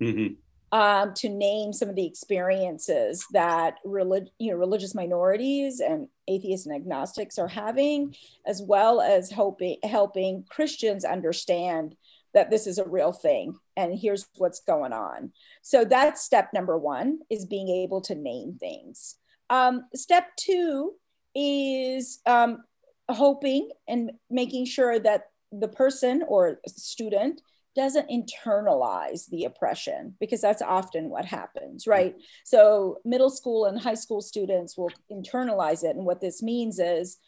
mm-hmm 0.00 0.34
um, 0.74 1.14
to 1.14 1.28
name 1.28 1.72
some 1.72 1.88
of 1.88 1.94
the 1.94 2.04
experiences 2.04 3.24
that 3.30 3.76
relig- 3.84 4.30
you 4.40 4.50
know, 4.50 4.56
religious 4.56 4.92
minorities 4.92 5.78
and 5.78 6.08
atheists 6.26 6.66
and 6.66 6.74
agnostics 6.74 7.38
are 7.38 7.46
having, 7.46 8.12
as 8.44 8.60
well 8.60 9.00
as 9.00 9.30
helping, 9.30 9.76
helping 9.84 10.44
Christians 10.50 11.04
understand 11.04 11.94
that 12.34 12.50
this 12.50 12.66
is 12.66 12.78
a 12.78 12.88
real 12.88 13.12
thing 13.12 13.56
and 13.76 13.96
here's 13.96 14.26
what's 14.38 14.58
going 14.62 14.92
on. 14.92 15.30
So 15.62 15.84
that's 15.84 16.24
step 16.24 16.48
number 16.52 16.76
one 16.76 17.20
is 17.30 17.46
being 17.46 17.68
able 17.68 18.00
to 18.00 18.16
name 18.16 18.56
things. 18.58 19.14
Um, 19.50 19.84
step 19.94 20.26
two 20.36 20.94
is 21.36 22.18
um, 22.26 22.64
hoping 23.08 23.70
and 23.86 24.10
making 24.28 24.64
sure 24.64 24.98
that 24.98 25.26
the 25.52 25.68
person 25.68 26.24
or 26.26 26.58
student 26.66 27.42
doesn't 27.74 28.08
internalize 28.08 29.28
the 29.28 29.44
oppression 29.44 30.14
because 30.20 30.40
that's 30.40 30.62
often 30.62 31.10
what 31.10 31.24
happens, 31.24 31.86
right? 31.86 32.14
So, 32.44 32.98
middle 33.04 33.30
school 33.30 33.66
and 33.66 33.80
high 33.80 33.94
school 33.94 34.20
students 34.20 34.76
will 34.76 34.92
internalize 35.10 35.82
it. 35.82 35.96
And 35.96 36.04
what 36.04 36.20
this 36.20 36.42
means 36.42 36.78
is, 36.78 37.18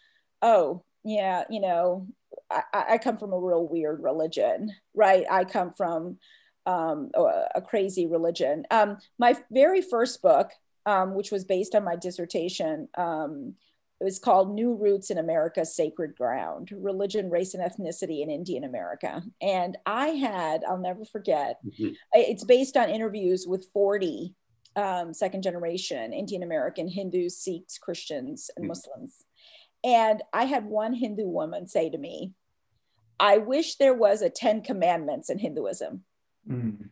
oh, 0.43 0.85
yeah, 1.05 1.45
you 1.51 1.61
know, 1.61 2.07
I, 2.51 2.63
I 2.91 2.99
come 2.99 3.17
from 3.17 3.33
a 3.33 3.39
real 3.39 3.67
weird 3.67 4.03
religion, 4.03 4.73
right? 4.95 5.25
I 5.31 5.45
come 5.45 5.73
from 5.73 6.19
um, 6.67 7.11
a, 7.15 7.47
a, 7.57 7.63
crazy 7.63 8.07
religion. 8.07 8.67
Um, 8.73 8.99
my 9.19 9.37
very 9.53 9.83
first 9.83 10.21
book, 10.21 10.51
um, 10.85 11.15
which 11.15 11.31
was 11.31 11.45
based 11.45 11.77
on 11.77 11.85
my 11.85 11.95
dissertation, 11.95 12.89
um, 12.99 13.55
it 14.01 14.05
was 14.05 14.19
called 14.19 14.55
New 14.55 14.75
Roots 14.75 15.11
in 15.11 15.17
America 15.17 15.65
Sacred 15.65 16.15
Ground 16.17 16.71
Religion, 16.73 17.31
Race, 17.31 17.55
and 17.55 17.63
Ethnicity 17.63 18.23
in 18.23 18.31
Indian 18.31 18.65
America. 18.65 19.23
And 19.41 19.79
I 19.87 20.09
had, 20.09 20.65
I'll 20.65 20.77
never 20.79 21.05
forget, 21.05 21.59
mm-hmm. 21.65 21.93
it's 22.13 22.45
based 22.45 22.77
on 22.77 22.91
interviews 22.91 23.47
with 23.47 23.69
40 23.73 24.35
um, 24.77 25.15
second 25.15 25.43
generation 25.43 26.13
Indian 26.13 26.43
American 26.43 26.89
Hindus, 26.89 27.39
Sikhs, 27.39 27.79
Christians, 27.79 28.51
and 28.57 28.65
mm-hmm. 28.65 28.69
Muslims. 28.69 29.25
And 29.83 30.23
I 30.33 30.45
had 30.45 30.67
one 30.67 30.93
Hindu 30.93 31.27
woman 31.27 31.67
say 31.67 31.89
to 31.89 31.97
me, 31.97 32.35
I 33.19 33.39
wish 33.39 33.77
there 33.77 33.95
was 33.95 34.21
a 34.21 34.29
10 34.29 34.63
commandments 34.63 35.31
in 35.31 35.39
Hinduism. 35.39 36.03
Mm. 36.49 36.91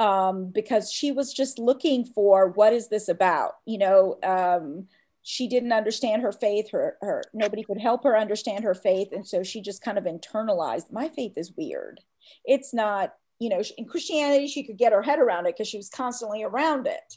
Um, 0.00 0.50
because 0.50 0.90
she 0.90 1.12
was 1.12 1.32
just 1.32 1.58
looking 1.58 2.06
for 2.06 2.48
what 2.48 2.72
is 2.72 2.88
this 2.88 3.08
about? 3.08 3.56
You 3.66 3.78
know, 3.78 4.18
um, 4.24 4.88
she 5.22 5.48
didn't 5.48 5.72
understand 5.72 6.22
her 6.22 6.32
faith 6.32 6.70
her 6.70 6.96
her 7.02 7.22
nobody 7.34 7.62
could 7.62 7.78
help 7.78 8.04
her 8.04 8.16
understand 8.16 8.64
her 8.64 8.74
faith 8.74 9.08
and 9.12 9.26
so 9.26 9.42
she 9.42 9.60
just 9.60 9.82
kind 9.82 9.98
of 9.98 10.04
internalized 10.04 10.90
my 10.90 11.08
faith 11.08 11.34
is 11.36 11.52
weird 11.56 12.00
it's 12.44 12.72
not 12.72 13.12
you 13.40 13.48
know, 13.48 13.62
in 13.78 13.86
Christianity, 13.86 14.46
she 14.46 14.62
could 14.62 14.76
get 14.76 14.92
her 14.92 15.02
head 15.02 15.18
around 15.18 15.46
it 15.46 15.56
because 15.56 15.66
she 15.66 15.78
was 15.78 15.88
constantly 15.88 16.44
around 16.44 16.86
it. 16.86 17.16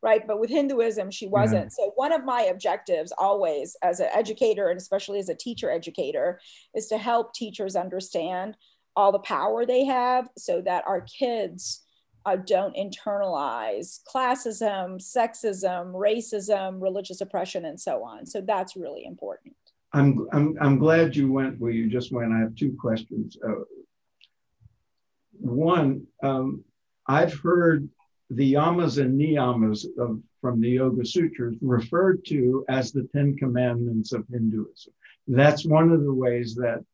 Right. 0.00 0.24
But 0.24 0.38
with 0.38 0.50
Hinduism, 0.50 1.10
she 1.10 1.26
wasn't. 1.26 1.64
Yeah. 1.64 1.84
So, 1.84 1.92
one 1.96 2.12
of 2.12 2.24
my 2.24 2.42
objectives 2.42 3.12
always 3.18 3.76
as 3.82 3.98
an 3.98 4.10
educator 4.14 4.68
and 4.68 4.78
especially 4.78 5.18
as 5.18 5.28
a 5.28 5.34
teacher 5.34 5.70
educator 5.70 6.38
is 6.72 6.86
to 6.88 6.98
help 6.98 7.34
teachers 7.34 7.74
understand 7.74 8.56
all 8.94 9.10
the 9.10 9.18
power 9.18 9.66
they 9.66 9.84
have 9.86 10.28
so 10.36 10.60
that 10.60 10.84
our 10.86 11.00
kids 11.00 11.82
uh, 12.28 12.36
don't 12.36 12.76
internalize 12.76 14.00
classism, 14.12 14.98
sexism, 15.00 15.92
racism, 15.92 16.80
religious 16.80 17.20
oppression, 17.20 17.64
and 17.64 17.80
so 17.80 18.02
on. 18.04 18.26
So, 18.26 18.40
that's 18.40 18.76
really 18.76 19.04
important. 19.04 19.54
I'm, 19.92 20.28
I'm, 20.32 20.56
I'm 20.60 20.78
glad 20.78 21.16
you 21.16 21.32
went 21.32 21.58
where 21.58 21.70
you 21.70 21.88
just 21.88 22.12
went. 22.12 22.32
I 22.32 22.40
have 22.40 22.54
two 22.54 22.76
questions. 22.78 23.38
Uh, 23.42 23.64
one, 25.40 26.06
um, 26.22 26.64
I've 27.06 27.34
heard 27.40 27.88
the 28.30 28.52
yamas 28.54 29.00
and 29.00 29.18
niyamas 29.18 29.86
of, 29.98 30.20
from 30.40 30.60
the 30.60 30.68
Yoga 30.68 31.04
Sutras 31.04 31.56
referred 31.62 32.24
to 32.26 32.64
as 32.68 32.92
the 32.92 33.08
Ten 33.14 33.36
Commandments 33.36 34.12
of 34.12 34.26
Hinduism. 34.30 34.92
That's 35.26 35.66
one 35.66 35.90
of 35.90 36.04
the 36.04 36.12
ways 36.12 36.54
that 36.56 36.84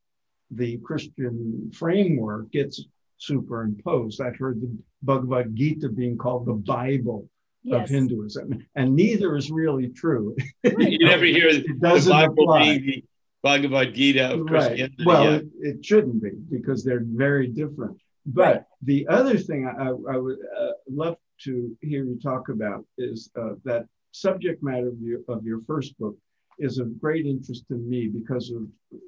the 0.51 0.79
Christian 0.79 1.71
framework 1.75 2.51
gets 2.53 2.85
superimposed. 3.19 4.21
I've 4.21 4.37
heard 4.37 4.61
the 4.61 4.77
Bhagavad 5.03 5.55
Gita 5.55 5.89
being 5.89 6.17
called 6.17 6.47
the 6.47 6.55
Bible 6.55 7.29
yes. 7.63 7.85
of 7.85 7.89
Hinduism, 7.89 8.67
and 8.77 8.95
neither 8.95 9.37
is 9.37 9.51
really 9.51 9.89
true. 9.89 10.37
you 10.63 11.07
never 11.07 11.25
hear 11.25 11.49
it 11.49 11.81
doesn't 11.81 12.09
the 12.09 12.27
Bible 12.27 12.45
apply. 12.45 12.63
being 12.63 12.87
the 12.87 13.05
Bhagavad 13.43 13.95
Gita 13.95 14.33
of 14.33 14.47
Christianity. 14.47 14.95
Right. 14.99 15.07
Well, 15.07 15.25
yeah. 15.25 15.37
it, 15.37 15.47
it, 15.61 15.85
shouldn't 15.85 16.23
be 16.23 16.33
because 16.51 16.85
they're 16.85 17.05
very 17.05 17.49
different. 17.49 17.99
But 18.27 18.43
right. 18.43 18.63
the 18.83 19.07
other 19.09 19.37
thing 19.37 19.67
I, 19.67 19.89
I 19.89 20.17
would 20.17 20.39
uh, 20.59 20.71
love 20.89 21.17
to 21.43 21.77
hear 21.83 22.05
you 22.05 22.19
talk 22.19 22.49
about 22.49 22.87
is 22.97 23.31
uh, 23.39 23.55
that 23.65 23.87
subject 24.13 24.63
matter 24.63 24.89
of 24.89 25.01
your, 25.01 25.21
of 25.29 25.45
your 25.45 25.61
first 25.67 25.99
book 25.99 26.17
is 26.59 26.79
of 26.79 27.01
great 27.01 27.27
interest 27.27 27.67
to 27.69 27.75
me 27.75 28.09
because 28.09 28.51
of 28.51 28.63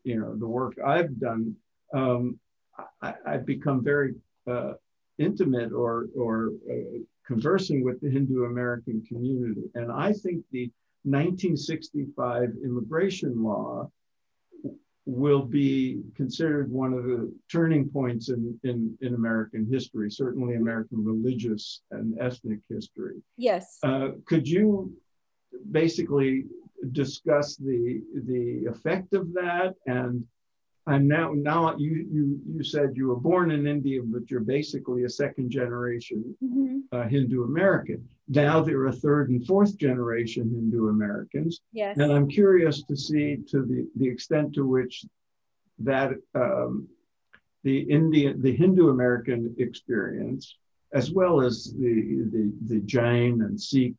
you 0.04 0.20
know 0.20 0.36
the 0.36 0.46
work 0.46 0.74
I've 0.84 1.18
done. 1.18 1.54
Um, 1.94 2.38
I, 3.02 3.14
have 3.26 3.46
become 3.46 3.82
very 3.82 4.14
uh, 4.46 4.74
intimate 5.18 5.72
or 5.72 6.06
or 6.16 6.52
uh, 6.70 6.98
conversing 7.26 7.82
with 7.84 8.00
the 8.00 8.10
Hindu 8.10 8.44
American 8.44 9.02
community, 9.08 9.64
and 9.74 9.90
I 9.90 10.12
think 10.12 10.44
the 10.52 10.70
1965 11.04 12.50
immigration 12.64 13.42
law 13.42 13.90
will 15.06 15.42
be 15.42 16.02
considered 16.16 16.70
one 16.70 16.92
of 16.92 17.04
the 17.04 17.32
turning 17.50 17.88
points 17.88 18.28
in, 18.28 18.58
in, 18.64 18.98
in 19.00 19.14
American 19.14 19.64
history, 19.70 20.10
certainly 20.10 20.56
American 20.56 21.04
religious 21.04 21.82
and 21.92 22.18
ethnic 22.20 22.58
history. 22.68 23.22
Yes. 23.36 23.78
Uh, 23.84 24.08
could 24.26 24.48
you 24.48 24.92
basically 25.70 26.46
discuss 26.92 27.56
the 27.56 28.02
the 28.26 28.66
effect 28.68 29.14
of 29.14 29.32
that 29.32 29.74
and 29.86 30.24
and 30.87 31.09
now 31.09 31.33
now 31.35 31.77
you 31.77 32.07
you 32.11 32.40
you 32.46 32.62
said 32.62 32.96
you 32.96 33.09
were 33.09 33.16
born 33.16 33.51
in 33.51 33.66
India, 33.66 34.01
but 34.05 34.31
you're 34.31 34.40
basically 34.40 35.05
a 35.05 35.09
second 35.09 35.51
generation 35.51 36.37
mm-hmm. 36.42 36.79
uh, 36.92 37.09
Hindu 37.09 37.44
American. 37.44 38.09
Now 38.29 38.62
there 38.62 38.85
are 38.87 38.92
third 38.92 39.31
and 39.31 39.44
fourth 39.46 39.77
generation 39.77 40.44
Hindu 40.44 40.88
Americans. 40.88 41.61
Yes. 41.72 41.99
And 41.99 42.12
I'm 42.12 42.29
curious 42.29 42.83
to 42.85 42.96
see 42.96 43.38
to 43.51 43.62
the 43.62 43.88
the 43.96 44.07
extent 44.07 44.55
to 44.55 44.66
which 44.66 45.05
that 45.81 46.12
um, 46.35 46.88
the 47.64 47.81
Indian 47.81 48.40
the 48.40 48.55
Hindu 48.55 48.90
American 48.90 49.57
experience, 49.59 50.57
as 50.92 51.11
well 51.11 51.40
as 51.40 51.75
the 51.77 52.29
the 52.33 52.53
the 52.75 52.81
Jain 52.83 53.42
and 53.42 53.61
Sikh 53.61 53.94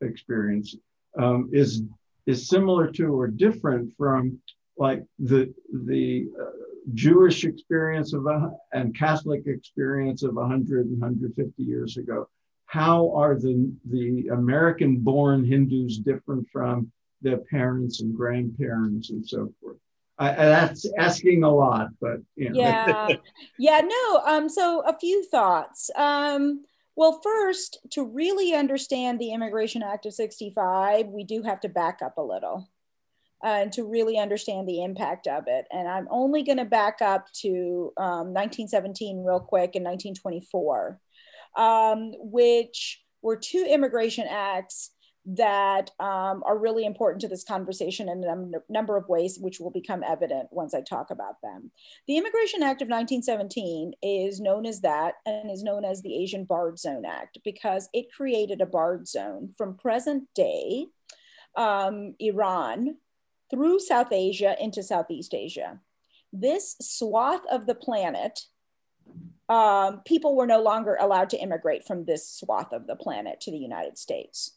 experience, 0.00 0.74
um, 1.18 1.50
is 1.52 1.82
is 2.26 2.48
similar 2.48 2.90
to 2.92 3.06
or 3.18 3.26
different 3.26 3.92
from 3.98 4.38
like 4.80 5.04
the 5.18 5.54
the 5.84 6.26
uh, 6.40 6.50
Jewish 6.94 7.44
experience 7.44 8.14
of 8.14 8.26
a, 8.26 8.50
and 8.72 8.96
Catholic 8.96 9.42
experience 9.46 10.22
of 10.22 10.34
100 10.34 10.86
and 10.86 11.00
150 11.00 11.62
years 11.62 11.98
ago. 11.98 12.28
How 12.64 13.12
are 13.14 13.38
the 13.38 13.70
the 13.90 14.28
American 14.32 14.96
born 14.96 15.44
Hindus 15.44 15.98
different 15.98 16.48
from 16.50 16.90
their 17.20 17.36
parents 17.36 18.00
and 18.00 18.16
grandparents 18.16 19.10
and 19.10 19.24
so 19.24 19.52
forth? 19.60 19.76
I, 20.18 20.32
that's 20.32 20.86
asking 20.98 21.44
a 21.44 21.54
lot, 21.54 21.88
but 22.00 22.20
you 22.36 22.50
know. 22.50 22.60
yeah, 22.60 23.08
yeah, 23.58 23.80
no. 23.84 24.22
Um, 24.24 24.48
so 24.48 24.80
a 24.86 24.98
few 24.98 25.24
thoughts. 25.26 25.90
Um, 25.94 26.64
well, 26.96 27.20
first, 27.22 27.78
to 27.92 28.02
really 28.04 28.54
understand 28.54 29.18
the 29.18 29.32
Immigration 29.32 29.82
Act 29.82 30.06
of 30.06 30.14
'65, 30.14 31.08
we 31.08 31.24
do 31.24 31.42
have 31.42 31.60
to 31.60 31.68
back 31.68 32.00
up 32.02 32.16
a 32.16 32.22
little 32.22 32.68
uh, 33.44 33.48
and 33.48 33.72
to 33.72 33.84
really 33.84 34.18
understand 34.18 34.68
the 34.68 34.82
impact 34.82 35.26
of 35.26 35.44
it. 35.46 35.66
And 35.70 35.88
I'm 35.88 36.08
only 36.10 36.42
going 36.42 36.58
to 36.58 36.64
back 36.64 37.00
up 37.00 37.26
to 37.42 37.92
um, 37.96 38.34
1917 38.34 39.24
real 39.24 39.40
quick 39.40 39.74
and 39.74 39.84
1924, 39.84 41.00
um, 41.56 42.12
which 42.18 43.02
were 43.22 43.36
two 43.36 43.66
immigration 43.68 44.26
acts 44.28 44.90
that 45.26 45.90
um, 46.00 46.42
are 46.46 46.58
really 46.58 46.84
important 46.84 47.20
to 47.20 47.28
this 47.28 47.44
conversation 47.44 48.08
in 48.08 48.24
a 48.24 48.72
number 48.72 48.96
of 48.96 49.08
ways, 49.08 49.38
which 49.38 49.60
will 49.60 49.70
become 49.70 50.02
evident 50.02 50.48
once 50.50 50.74
I 50.74 50.80
talk 50.80 51.10
about 51.10 51.34
them. 51.42 51.70
The 52.08 52.16
Immigration 52.16 52.62
Act 52.62 52.82
of 52.82 52.88
1917 52.88 53.92
is 54.02 54.40
known 54.40 54.64
as 54.64 54.80
that 54.80 55.14
and 55.26 55.50
is 55.50 55.62
known 55.62 55.84
as 55.84 56.02
the 56.02 56.16
Asian 56.16 56.44
Barred 56.44 56.78
Zone 56.78 57.04
Act 57.04 57.38
because 57.44 57.88
it 57.92 58.12
created 58.14 58.60
a 58.60 58.66
barred 58.66 59.06
zone 59.06 59.52
from 59.56 59.76
present 59.76 60.24
day 60.34 60.86
um, 61.56 62.14
Iran 62.18 62.96
through 63.50 63.80
South 63.80 64.12
Asia 64.12 64.56
into 64.60 64.82
Southeast 64.82 65.34
Asia. 65.34 65.80
This 66.32 66.76
swath 66.80 67.42
of 67.50 67.66
the 67.66 67.74
planet, 67.74 68.46
um, 69.48 70.02
people 70.04 70.36
were 70.36 70.46
no 70.46 70.62
longer 70.62 70.96
allowed 71.00 71.30
to 71.30 71.38
immigrate 71.38 71.84
from 71.84 72.04
this 72.04 72.28
swath 72.28 72.72
of 72.72 72.86
the 72.86 72.96
planet 72.96 73.40
to 73.42 73.50
the 73.50 73.58
United 73.58 73.98
States. 73.98 74.52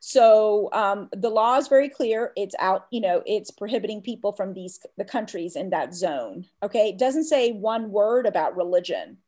So 0.00 0.70
um, 0.72 1.10
the 1.12 1.28
law 1.28 1.58
is 1.58 1.68
very 1.68 1.90
clear. 1.90 2.32
It's 2.34 2.54
out, 2.58 2.86
you 2.90 3.02
know, 3.02 3.22
it's 3.26 3.50
prohibiting 3.50 4.00
people 4.00 4.32
from 4.32 4.54
these 4.54 4.80
the 4.96 5.04
countries 5.04 5.56
in 5.56 5.70
that 5.70 5.94
zone. 5.94 6.46
Okay, 6.62 6.88
it 6.88 6.98
doesn't 6.98 7.24
say 7.24 7.52
one 7.52 7.90
word 7.90 8.24
about 8.24 8.56
religion, 8.56 9.18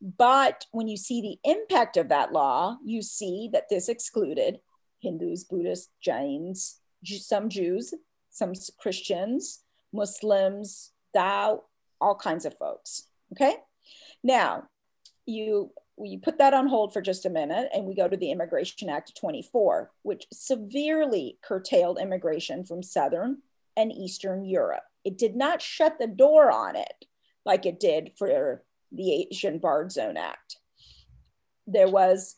but 0.00 0.64
when 0.70 0.86
you 0.86 0.96
see 0.96 1.20
the 1.20 1.50
impact 1.50 1.96
of 1.96 2.10
that 2.10 2.32
law, 2.32 2.76
you 2.84 3.02
see 3.02 3.50
that 3.52 3.68
this 3.68 3.88
excluded 3.88 4.60
Hindus, 5.00 5.42
Buddhists, 5.44 5.88
Jains, 6.00 6.78
some 7.06 7.48
Jews, 7.48 7.94
some 8.30 8.52
Christians, 8.78 9.60
Muslims, 9.92 10.92
Dao, 11.14 11.60
all 12.00 12.14
kinds 12.14 12.44
of 12.44 12.56
folks. 12.58 13.04
Okay. 13.32 13.56
Now, 14.22 14.64
you 15.24 15.70
you 15.98 16.18
put 16.18 16.38
that 16.38 16.52
on 16.52 16.68
hold 16.68 16.92
for 16.92 17.00
just 17.00 17.24
a 17.24 17.30
minute 17.30 17.70
and 17.72 17.86
we 17.86 17.94
go 17.94 18.06
to 18.06 18.18
the 18.18 18.30
Immigration 18.30 18.90
Act 18.90 19.10
of 19.10 19.14
24, 19.14 19.90
which 20.02 20.26
severely 20.30 21.38
curtailed 21.42 21.98
immigration 21.98 22.64
from 22.66 22.82
Southern 22.82 23.38
and 23.78 23.90
Eastern 23.90 24.44
Europe. 24.44 24.82
It 25.04 25.16
did 25.16 25.34
not 25.36 25.62
shut 25.62 25.98
the 25.98 26.06
door 26.06 26.50
on 26.50 26.76
it 26.76 27.06
like 27.46 27.64
it 27.64 27.80
did 27.80 28.12
for 28.18 28.62
the 28.92 29.26
Asian 29.30 29.58
Barred 29.58 29.90
Zone 29.90 30.18
Act. 30.18 30.56
There 31.66 31.88
was 31.88 32.36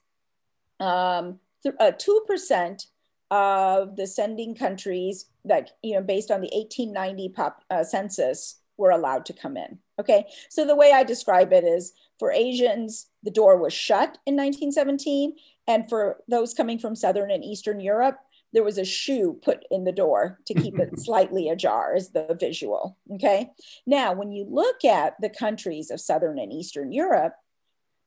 um, 0.78 1.40
uh, 1.66 1.92
2% 1.92 2.86
of 3.30 3.96
the 3.96 4.06
sending 4.06 4.54
countries 4.54 5.26
that, 5.44 5.72
you 5.82 5.94
know, 5.94 6.02
based 6.02 6.30
on 6.30 6.40
the 6.40 6.50
1890 6.52 7.28
pop, 7.30 7.62
uh, 7.70 7.84
census 7.84 8.60
were 8.76 8.90
allowed 8.90 9.26
to 9.26 9.32
come 9.32 9.56
in. 9.56 9.78
Okay, 9.98 10.26
so 10.48 10.64
the 10.64 10.76
way 10.76 10.92
I 10.92 11.02
describe 11.02 11.52
it 11.52 11.64
is 11.64 11.92
for 12.18 12.30
Asians, 12.30 13.06
the 13.22 13.30
door 13.30 13.58
was 13.58 13.72
shut 13.72 14.18
in 14.26 14.36
1917. 14.36 15.34
And 15.66 15.88
for 15.88 16.18
those 16.28 16.54
coming 16.54 16.78
from 16.78 16.96
Southern 16.96 17.30
and 17.30 17.44
Eastern 17.44 17.80
Europe, 17.80 18.18
there 18.52 18.64
was 18.64 18.78
a 18.78 18.84
shoe 18.84 19.38
put 19.42 19.64
in 19.70 19.84
the 19.84 19.92
door 19.92 20.38
to 20.46 20.54
keep 20.54 20.78
it 20.78 20.98
slightly 21.00 21.48
ajar, 21.48 21.94
is 21.94 22.10
the 22.10 22.36
visual. 22.38 22.96
Okay. 23.14 23.50
Now, 23.86 24.14
when 24.14 24.32
you 24.32 24.46
look 24.48 24.84
at 24.84 25.14
the 25.20 25.28
countries 25.28 25.90
of 25.90 26.00
Southern 26.00 26.38
and 26.38 26.52
Eastern 26.52 26.92
Europe, 26.92 27.34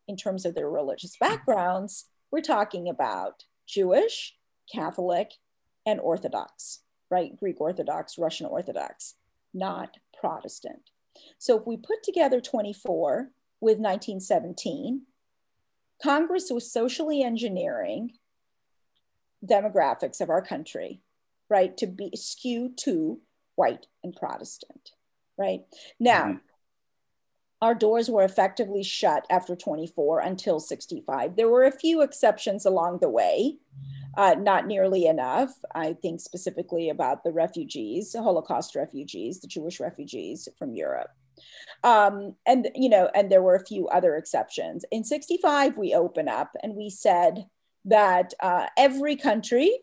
in 0.07 0.17
terms 0.17 0.45
of 0.45 0.55
their 0.55 0.69
religious 0.69 1.15
backgrounds, 1.17 2.05
we're 2.31 2.41
talking 2.41 2.89
about 2.89 3.43
Jewish, 3.67 4.35
Catholic, 4.71 5.33
and 5.85 5.99
Orthodox, 5.99 6.79
right? 7.09 7.35
Greek 7.35 7.59
Orthodox, 7.59 8.17
Russian 8.17 8.45
Orthodox, 8.45 9.15
not 9.53 9.97
Protestant. 10.19 10.91
So 11.37 11.59
if 11.59 11.67
we 11.67 11.77
put 11.77 12.03
together 12.03 12.39
24 12.39 13.31
with 13.59 13.77
1917, 13.77 15.03
Congress 16.01 16.49
was 16.51 16.71
socially 16.71 17.23
engineering 17.23 18.11
demographics 19.45 20.21
of 20.21 20.29
our 20.29 20.41
country, 20.41 21.01
right, 21.49 21.75
to 21.77 21.87
be 21.87 22.11
skewed 22.15 22.77
to 22.77 23.19
white 23.55 23.87
and 24.03 24.15
Protestant, 24.15 24.91
right? 25.37 25.61
Now, 25.99 26.23
mm-hmm. 26.23 26.37
Our 27.61 27.75
doors 27.75 28.09
were 28.09 28.23
effectively 28.23 28.83
shut 28.83 29.25
after 29.29 29.55
24 29.55 30.19
until 30.19 30.59
65. 30.59 31.35
There 31.35 31.49
were 31.49 31.65
a 31.65 31.71
few 31.71 32.01
exceptions 32.01 32.65
along 32.65 32.99
the 32.99 33.09
way, 33.09 33.57
uh, 34.17 34.35
not 34.39 34.65
nearly 34.65 35.05
enough. 35.05 35.53
I 35.75 35.93
think 35.93 36.21
specifically 36.21 36.89
about 36.89 37.23
the 37.23 37.31
refugees, 37.31 38.13
the 38.13 38.23
Holocaust 38.23 38.75
refugees, 38.75 39.39
the 39.39 39.47
Jewish 39.47 39.79
refugees 39.79 40.47
from 40.57 40.73
Europe. 40.73 41.09
Um, 41.83 42.35
and 42.45 42.69
you 42.75 42.89
know, 42.89 43.09
and 43.13 43.31
there 43.31 43.43
were 43.43 43.55
a 43.55 43.65
few 43.65 43.87
other 43.87 44.15
exceptions. 44.15 44.83
In 44.91 45.03
65, 45.03 45.77
we 45.77 45.93
open 45.93 46.27
up 46.27 46.55
and 46.63 46.75
we 46.75 46.89
said 46.89 47.45
that 47.85 48.33
uh, 48.41 48.67
every 48.77 49.15
country 49.15 49.79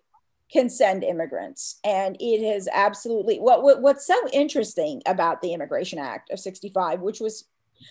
can 0.53 0.71
send 0.71 1.05
immigrants, 1.05 1.79
and 1.85 2.17
it 2.21 2.43
is 2.43 2.69
absolutely 2.73 3.39
what, 3.39 3.63
what 3.63 3.83
what's 3.83 4.07
so 4.07 4.17
interesting 4.33 5.03
about 5.07 5.43
the 5.43 5.53
Immigration 5.53 5.99
Act 5.99 6.31
of 6.31 6.39
65, 6.39 7.01
which 7.01 7.21
was 7.21 7.45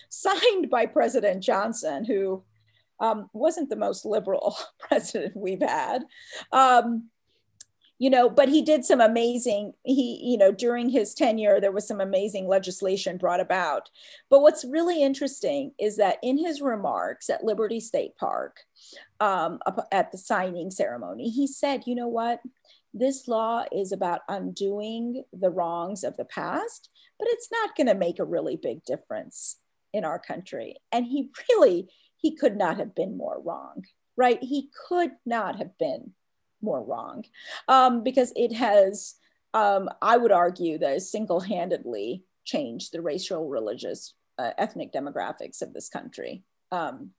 signed 0.08 0.70
by 0.70 0.86
President 0.86 1.42
Johnson, 1.42 2.04
who 2.04 2.42
um, 3.00 3.28
wasn't 3.32 3.70
the 3.70 3.76
most 3.76 4.04
liberal 4.04 4.56
president 4.78 5.36
we've 5.36 5.62
had. 5.62 6.04
Um, 6.52 7.08
you 8.00 8.10
know, 8.10 8.30
but 8.30 8.48
he 8.48 8.62
did 8.62 8.84
some 8.84 9.00
amazing, 9.00 9.72
he, 9.82 10.20
you 10.22 10.38
know, 10.38 10.52
during 10.52 10.88
his 10.88 11.14
tenure, 11.14 11.60
there 11.60 11.72
was 11.72 11.86
some 11.86 12.00
amazing 12.00 12.46
legislation 12.46 13.16
brought 13.16 13.40
about. 13.40 13.90
But 14.30 14.40
what's 14.40 14.64
really 14.64 15.02
interesting 15.02 15.72
is 15.80 15.96
that 15.96 16.18
in 16.22 16.38
his 16.38 16.60
remarks 16.60 17.28
at 17.28 17.42
Liberty 17.42 17.80
State 17.80 18.16
Park 18.16 18.60
um, 19.18 19.58
at 19.90 20.12
the 20.12 20.18
signing 20.18 20.70
ceremony, 20.70 21.28
he 21.28 21.48
said, 21.48 21.82
you 21.86 21.96
know 21.96 22.06
what? 22.06 22.40
This 22.94 23.26
law 23.26 23.64
is 23.72 23.90
about 23.90 24.20
undoing 24.28 25.24
the 25.32 25.50
wrongs 25.50 26.04
of 26.04 26.16
the 26.16 26.24
past, 26.24 26.90
but 27.18 27.28
it's 27.30 27.48
not 27.50 27.76
going 27.76 27.88
to 27.88 27.94
make 27.94 28.20
a 28.20 28.24
really 28.24 28.56
big 28.56 28.84
difference 28.84 29.56
in 29.92 30.04
our 30.04 30.18
country. 30.18 30.76
And 30.92 31.06
he 31.06 31.30
really, 31.50 31.88
he 32.16 32.34
could 32.34 32.56
not 32.56 32.78
have 32.78 32.94
been 32.94 33.16
more 33.16 33.40
wrong, 33.44 33.84
right? 34.16 34.42
He 34.42 34.70
could 34.88 35.12
not 35.24 35.56
have 35.56 35.76
been 35.78 36.12
more 36.60 36.82
wrong 36.82 37.24
um, 37.68 38.02
because 38.02 38.32
it 38.34 38.52
has, 38.52 39.14
um, 39.54 39.88
I 40.02 40.16
would 40.16 40.32
argue, 40.32 40.78
that 40.78 41.02
single 41.02 41.40
handedly 41.40 42.24
changed 42.44 42.92
the 42.92 43.02
racial, 43.02 43.48
religious, 43.48 44.14
uh, 44.38 44.52
ethnic 44.58 44.92
demographics 44.92 45.62
of 45.62 45.72
this 45.72 45.88
country. 45.88 46.42
Um, 46.72 47.10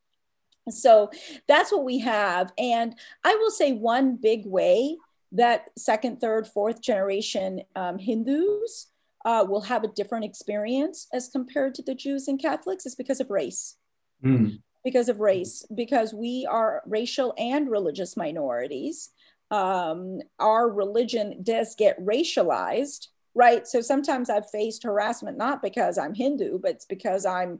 so 0.69 1.09
that's 1.47 1.71
what 1.71 1.83
we 1.83 1.99
have. 1.99 2.51
And 2.57 2.95
I 3.23 3.35
will 3.35 3.51
say 3.51 3.71
one 3.71 4.17
big 4.17 4.45
way 4.45 4.97
that 5.31 5.69
second, 5.77 6.19
third, 6.19 6.47
fourth 6.47 6.81
generation 6.81 7.61
um, 7.75 7.97
Hindus 7.97 8.87
uh, 9.25 9.45
will 9.47 9.61
have 9.61 9.83
a 9.83 9.89
different 9.89 10.25
experience 10.25 11.07
as 11.13 11.27
compared 11.27 11.75
to 11.75 11.83
the 11.83 11.95
Jews 11.95 12.27
and 12.27 12.41
Catholics 12.41 12.85
is 12.85 12.95
because 12.95 13.19
of 13.19 13.29
race. 13.29 13.75
Mm. 14.23 14.61
Because 14.83 15.09
of 15.09 15.19
race, 15.19 15.65
because 15.75 16.13
we 16.13 16.47
are 16.49 16.81
racial 16.85 17.33
and 17.37 17.69
religious 17.69 18.15
minorities. 18.15 19.09
Um, 19.51 20.19
our 20.39 20.69
religion 20.69 21.41
does 21.43 21.75
get 21.75 21.99
racialized, 22.03 23.07
right? 23.35 23.67
So 23.67 23.81
sometimes 23.81 24.29
I've 24.29 24.49
faced 24.49 24.83
harassment 24.83 25.37
not 25.37 25.61
because 25.61 25.97
I'm 25.97 26.13
Hindu, 26.13 26.59
but 26.59 26.71
it's 26.71 26.85
because 26.85 27.25
I'm, 27.25 27.59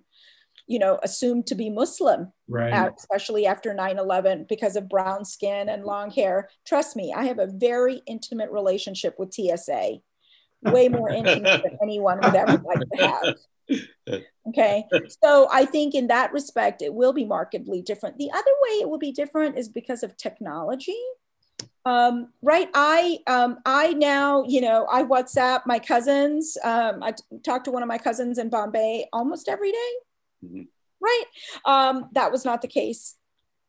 you 0.66 0.80
know, 0.80 1.00
assumed 1.04 1.48
to 1.48 1.56
be 1.56 1.70
Muslim, 1.70 2.32
right? 2.48 2.72
especially 2.98 3.46
after 3.48 3.74
9 3.74 3.98
11 3.98 4.46
because 4.48 4.76
of 4.78 4.88
brown 4.88 5.26
skin 5.26 5.68
and 5.68 5.84
long 5.84 6.12
hair. 6.12 6.50
Trust 6.66 6.96
me, 6.96 7.14
I 7.14 7.26
have 7.26 7.40
a 7.40 7.48
very 7.48 8.02
intimate 8.08 8.52
relationship 8.52 9.16
with 9.18 9.34
TSA 9.34 10.00
way 10.64 10.90
more 10.90 11.10
intimate 11.10 11.64
than 11.64 11.78
anyone 11.82 12.20
would 12.22 12.36
ever 12.36 12.62
like 12.66 12.80
to 12.80 12.98
have. 12.98 13.36
Okay. 14.48 14.84
So 15.24 15.48
I 15.52 15.66
think 15.66 15.94
in 15.94 16.08
that 16.08 16.34
respect, 16.34 16.82
it 16.82 16.94
will 16.94 17.14
be 17.14 17.26
markedly 17.26 17.82
different. 17.82 18.18
The 18.18 18.32
other 18.32 18.52
way 18.64 18.82
it 18.82 18.90
will 18.90 18.98
be 18.98 19.12
different 19.12 19.58
is 19.58 19.70
because 19.70 20.02
of 20.02 20.18
technology. 20.18 20.98
Um, 21.86 22.30
right. 22.42 22.70
I 22.74 23.20
um, 23.28 23.60
I 23.66 23.94
now, 23.94 24.44
you 24.48 24.62
know, 24.62 24.88
I 24.92 25.04
WhatsApp 25.04 25.62
my 25.66 25.80
cousins. 25.80 26.58
Um, 26.64 27.04
I 27.04 27.14
talk 27.44 27.64
to 27.66 27.72
one 27.72 27.84
of 27.84 27.88
my 27.88 27.98
cousins 27.98 28.38
in 28.38 28.50
Bombay 28.50 29.06
almost 29.14 29.48
every 29.48 29.72
day. 29.72 29.92
Mm-hmm. 30.46 30.62
Right. 31.00 31.26
Um, 31.66 32.10
that 32.14 32.32
was 32.32 32.44
not 32.44 32.62
the 32.62 32.68
case 32.68 33.16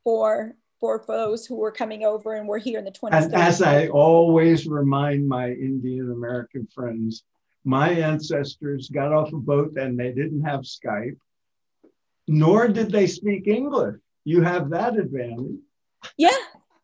for 0.03 0.57
for 0.81 1.05
those 1.07 1.47
who 1.47 1.57
were 1.57 1.71
coming 1.71 2.05
over 2.05 2.35
and 2.35 2.49
were 2.49 2.59
here 2.59 2.79
in 2.79 2.85
the 2.85 2.91
20s. 2.91 3.13
As, 3.13 3.33
as 3.33 3.63
I 3.63 3.89
always 3.89 4.67
remind 4.67 5.29
my 5.29 5.51
Indian 5.51 6.11
American 6.11 6.67
friends, 6.75 7.25
my 7.65 7.91
ancestors 7.91 8.89
got 8.89 9.13
off 9.13 9.33
a 9.33 9.37
boat 9.37 9.77
and 9.77 10.01
they 10.01 10.13
didn't 10.13 10.43
have 10.43 10.61
Skype, 10.61 11.19
nor 12.27 12.69
did 12.69 12.91
they 12.91 13.07
speak 13.07 13.47
English. 13.47 13.97
You 14.25 14.43
have 14.43 14.71
that 14.71 14.99
advantage. 14.99 15.61
Yeah, 16.17 16.31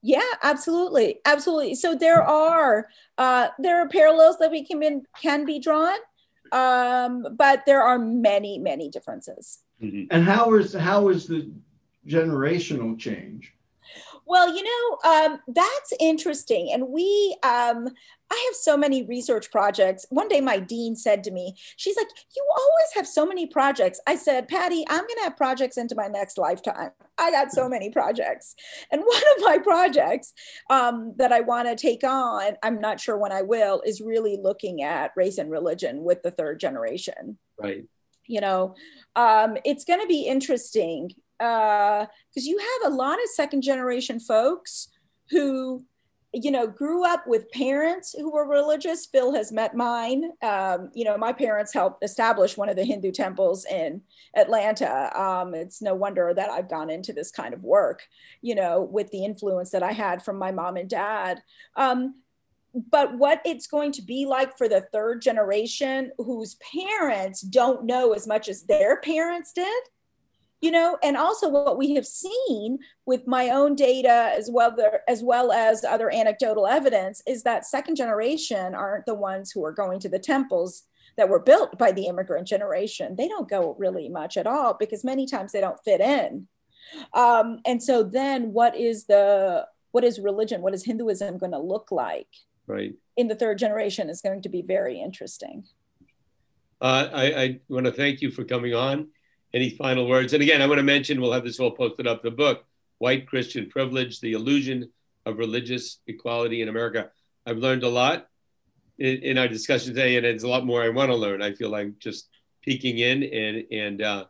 yeah, 0.02 0.20
absolutely, 0.42 1.20
absolutely. 1.24 1.74
So 1.74 1.94
there 1.94 2.22
are 2.22 2.88
uh, 3.16 3.48
there 3.59 3.80
are 3.80 3.88
parallels 3.88 4.38
that 4.38 4.50
we 4.50 4.64
can 4.64 4.80
be, 4.80 5.00
can 5.20 5.46
be 5.46 5.59
drawn, 5.59 5.98
um, 6.52 7.26
but 7.32 7.64
there 7.64 7.82
are 7.82 7.98
many 7.98 8.59
many 8.59 8.90
differences. 8.90 9.61
Mm-hmm. 9.82 10.04
And 10.11 10.24
how 10.24 10.54
is 10.54 10.74
how 10.74 11.09
is 11.09 11.26
the 11.26 11.50
generational 12.06 12.98
change? 12.98 13.56
Well, 14.26 14.54
you 14.54 14.64
know, 14.64 15.10
um, 15.10 15.38
that's 15.46 15.92
interesting. 16.00 16.70
And 16.72 16.88
we, 16.88 17.36
um, 17.44 17.88
I 18.28 18.44
have 18.48 18.56
so 18.56 18.76
many 18.76 19.04
research 19.04 19.52
projects. 19.52 20.04
One 20.10 20.26
day 20.26 20.40
my 20.40 20.58
dean 20.58 20.96
said 20.96 21.22
to 21.24 21.30
me, 21.30 21.54
she's 21.76 21.96
like, 21.96 22.08
You 22.34 22.44
always 22.50 22.92
have 22.94 23.06
so 23.06 23.24
many 23.24 23.46
projects. 23.46 24.00
I 24.06 24.16
said, 24.16 24.48
Patty, 24.48 24.84
I'm 24.88 25.02
going 25.02 25.16
to 25.18 25.24
have 25.24 25.36
projects 25.36 25.78
into 25.78 25.94
my 25.94 26.08
next 26.08 26.38
lifetime. 26.38 26.90
I 27.18 27.30
got 27.30 27.52
so 27.52 27.68
many 27.68 27.90
projects. 27.90 28.56
And 28.90 29.02
one 29.06 29.22
of 29.36 29.44
my 29.44 29.58
projects 29.58 30.32
um, 30.70 31.14
that 31.18 31.30
I 31.30 31.40
want 31.42 31.68
to 31.68 31.76
take 31.76 32.02
on, 32.02 32.56
I'm 32.64 32.80
not 32.80 32.98
sure 32.98 33.16
when 33.16 33.32
I 33.32 33.42
will, 33.42 33.80
is 33.86 34.00
really 34.00 34.36
looking 34.36 34.82
at 34.82 35.12
race 35.14 35.38
and 35.38 35.52
religion 35.52 36.02
with 36.02 36.22
the 36.22 36.32
third 36.32 36.58
generation. 36.58 37.38
Right. 37.56 37.84
You 38.26 38.40
know, 38.40 38.74
um, 39.14 39.56
it's 39.64 39.84
going 39.84 40.00
to 40.00 40.08
be 40.08 40.22
interesting 40.22 41.12
because 41.38 42.07
uh, 42.37 42.40
you 42.40 42.59
have 42.59 42.92
a 42.92 42.94
lot 42.94 43.22
of 43.22 43.29
second 43.35 43.62
generation 43.62 44.20
folks 44.20 44.88
who 45.31 45.85
you 46.33 46.51
know 46.51 46.66
grew 46.66 47.05
up 47.05 47.27
with 47.27 47.51
parents 47.51 48.14
who 48.16 48.31
were 48.31 48.46
religious. 48.46 49.07
Phil 49.07 49.35
has 49.35 49.53
met 49.53 49.75
mine. 49.75 50.31
Um, 50.42 50.90
you 50.94 51.05
know 51.05 51.16
my 51.16 51.33
parents 51.33 51.72
helped 51.72 52.05
establish 52.05 52.57
one 52.57 52.68
of 52.68 52.77
the 52.77 52.85
hindu 52.85 53.12
temples 53.12 53.64
in 53.64 54.03
atlanta. 54.35 55.18
Um, 55.18 55.55
it's 55.55 55.81
no 55.81 55.94
wonder 55.94 56.33
that 56.35 56.51
i've 56.51 56.68
gone 56.68 56.90
into 56.90 57.12
this 57.12 57.31
kind 57.31 57.55
of 57.55 57.62
work 57.62 58.03
you 58.42 58.55
know 58.55 58.83
with 58.83 59.11
the 59.11 59.25
influence 59.25 59.70
that 59.70 59.83
i 59.83 59.92
had 59.92 60.22
from 60.22 60.38
my 60.38 60.53
mom 60.53 60.77
and 60.77 60.90
dad. 60.90 61.42
Um, 61.77 62.16
but 62.90 63.16
what 63.16 63.40
it's 63.46 63.66
going 63.66 63.92
to 63.92 64.03
be 64.03 64.27
like 64.27 64.59
for 64.59 64.68
the 64.68 64.83
third 64.92 65.22
generation 65.22 66.12
whose 66.18 66.57
parents 66.57 67.40
don't 67.40 67.87
know 67.87 68.12
as 68.12 68.27
much 68.27 68.49
as 68.49 68.64
their 68.64 69.01
parents 69.01 69.53
did 69.53 69.83
you 70.61 70.71
know 70.71 70.97
and 71.03 71.16
also 71.16 71.49
what 71.49 71.79
we 71.79 71.95
have 71.95 72.07
seen 72.07 72.79
with 73.05 73.27
my 73.27 73.51
own 73.51 73.75
data 73.75 74.33
as 74.37 74.51
well 74.51 74.75
as 75.07 75.23
well 75.23 75.53
as 75.53 75.85
other 75.85 76.11
anecdotal 76.12 76.66
evidence 76.66 77.23
is 77.27 77.42
that 77.42 77.66
second 77.66 77.95
generation 77.97 78.75
aren't 78.75 79.07
the 79.07 79.14
ones 79.14 79.51
who 79.51 79.64
are 79.64 79.73
going 79.73 80.01
to 80.01 80.09
the 80.09 80.19
temples 80.19 80.85
that 81.16 81.29
were 81.29 81.40
built 81.40 81.79
by 81.79 81.92
the 81.92 82.07
immigrant 82.07 82.47
generation. 82.47 83.16
They 83.16 83.29
don't 83.29 83.49
go 83.49 83.75
really 83.79 84.09
much 84.09 84.37
at 84.37 84.47
all 84.47 84.77
because 84.79 85.05
many 85.05 85.27
times 85.27 85.53
they 85.53 85.61
don't 85.61 85.83
fit 85.85 86.01
in. 86.01 86.47
Um, 87.14 87.61
and 87.66 87.83
so 87.83 88.03
then 88.03 88.53
what 88.53 88.77
is 88.77 89.07
the 89.07 89.66
what 89.92 90.05
is 90.05 90.19
religion? 90.19 90.61
What 90.61 90.75
is 90.75 90.85
hinduism 90.85 91.38
going 91.38 91.53
to 91.53 91.59
look 91.59 91.90
like? 91.90 92.29
Right. 92.66 92.95
In 93.16 93.29
the 93.29 93.35
third 93.35 93.59
generation 93.59 94.11
is 94.11 94.21
going 94.21 94.42
to 94.42 94.49
be 94.49 94.61
very 94.61 95.01
interesting. 95.01 95.64
Uh, 96.81 97.09
I, 97.12 97.25
I 97.25 97.61
want 97.69 97.87
to 97.87 97.92
thank 97.92 98.21
you 98.21 98.31
for 98.31 98.45
coming 98.45 98.75
on 98.75 99.09
any 99.57 99.71
final 99.71 100.07
words? 100.07 100.35
And 100.35 100.42
again, 100.42 100.61
I 100.61 100.66
want 100.66 100.79
to 100.79 100.85
mention 100.85 101.19
we'll 101.19 101.33
have 101.33 101.45
this 101.45 101.59
all 101.59 101.71
posted 101.71 102.07
up 102.07 102.23
the 102.23 102.31
book, 102.31 102.64
White 102.99 103.27
Christian 103.27 103.71
Privilege, 103.71 104.21
The 104.21 104.35
Illusion 104.35 104.90
of 105.25 105.38
Religious 105.38 105.99
Equality 106.07 106.61
in 106.61 106.69
America. 106.69 107.11
I've 107.47 107.57
learned 107.57 107.83
a 107.83 107.88
lot 107.88 108.29
in, 108.99 109.16
in 109.23 109.38
our 109.38 109.49
discussion 109.49 109.95
today, 109.95 110.16
and 110.16 110.27
there's 110.27 110.42
a 110.42 110.49
lot 110.49 110.66
more 110.66 110.83
I 110.83 110.90
want 110.90 111.11
to 111.11 111.16
learn. 111.16 111.40
I 111.40 111.55
feel 111.55 111.71
like 111.71 111.99
just 111.99 112.29
peeking 112.61 112.99
in, 112.99 113.23
and 113.23 113.64
and 113.73 114.02
uh, 114.02 114.25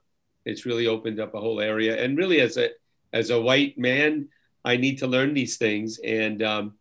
it's 0.44 0.64
really 0.64 0.86
opened 0.86 1.18
up 1.18 1.34
a 1.34 1.40
whole 1.40 1.60
area. 1.60 2.00
And 2.00 2.16
really, 2.16 2.40
as 2.40 2.56
a 2.56 2.70
as 3.12 3.30
a 3.30 3.40
white 3.40 3.76
man, 3.76 4.28
I 4.64 4.76
need 4.76 4.98
to 4.98 5.08
learn 5.08 5.34
these 5.34 5.56
things, 5.56 5.98
and 5.98 6.40
um, 6.40 6.74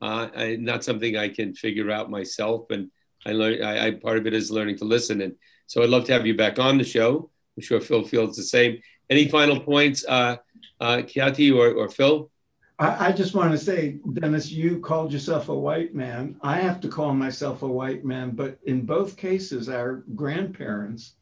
uh, 0.00 0.28
I, 0.34 0.56
not 0.56 0.84
something 0.84 1.18
I 1.18 1.28
can 1.28 1.54
figure 1.54 1.90
out 1.90 2.10
myself. 2.10 2.70
And 2.70 2.90
I 3.26 3.32
learn. 3.32 3.62
I, 3.62 3.88
I 3.88 3.90
part 3.90 4.16
of 4.16 4.26
it 4.26 4.32
is 4.32 4.50
learning 4.50 4.78
to 4.78 4.84
listen, 4.86 5.20
and 5.20 5.34
so 5.66 5.82
I'd 5.82 5.90
love 5.90 6.06
to 6.06 6.14
have 6.14 6.26
you 6.26 6.34
back 6.34 6.58
on 6.58 6.78
the 6.78 6.84
show. 6.84 7.30
I'm 7.60 7.64
sure 7.64 7.80
Phil 7.82 8.02
feels 8.04 8.36
the 8.38 8.42
same. 8.42 8.80
Any 9.10 9.28
final 9.28 9.60
points, 9.60 10.02
uh, 10.08 10.36
uh, 10.80 11.02
Khyati 11.02 11.54
or, 11.54 11.74
or 11.74 11.90
Phil? 11.90 12.30
I, 12.78 13.08
I 13.08 13.12
just 13.12 13.34
want 13.34 13.52
to 13.52 13.58
say, 13.58 13.98
Dennis, 14.14 14.50
you 14.50 14.80
called 14.80 15.12
yourself 15.12 15.50
a 15.50 15.54
white 15.54 15.94
man. 15.94 16.36
I 16.40 16.56
have 16.56 16.80
to 16.80 16.88
call 16.88 17.12
myself 17.12 17.60
a 17.60 17.68
white 17.68 18.02
man, 18.02 18.30
but 18.30 18.58
in 18.64 18.86
both 18.86 19.18
cases, 19.18 19.68
our 19.68 20.04
grandparents 20.14 21.16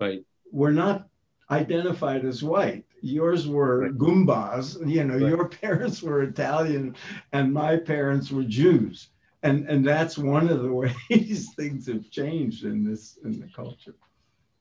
right. 0.00 0.24
were 0.50 0.72
not 0.72 1.06
identified 1.48 2.24
as 2.24 2.42
white. 2.42 2.84
Yours 3.00 3.46
were 3.46 3.82
right. 3.82 3.96
Goombas, 3.96 4.84
you 4.90 5.04
know, 5.04 5.14
right. 5.14 5.28
your 5.28 5.48
parents 5.62 6.02
were 6.02 6.24
Italian 6.24 6.96
and 7.32 7.52
my 7.52 7.76
parents 7.76 8.32
were 8.32 8.42
Jews. 8.42 9.10
And, 9.44 9.68
and 9.68 9.86
that's 9.86 10.18
one 10.18 10.48
of 10.48 10.60
the 10.64 10.72
ways 11.08 11.50
things 11.54 11.86
have 11.86 12.10
changed 12.10 12.64
in 12.64 12.82
this 12.82 13.16
in 13.22 13.38
the 13.38 13.46
culture 13.54 13.94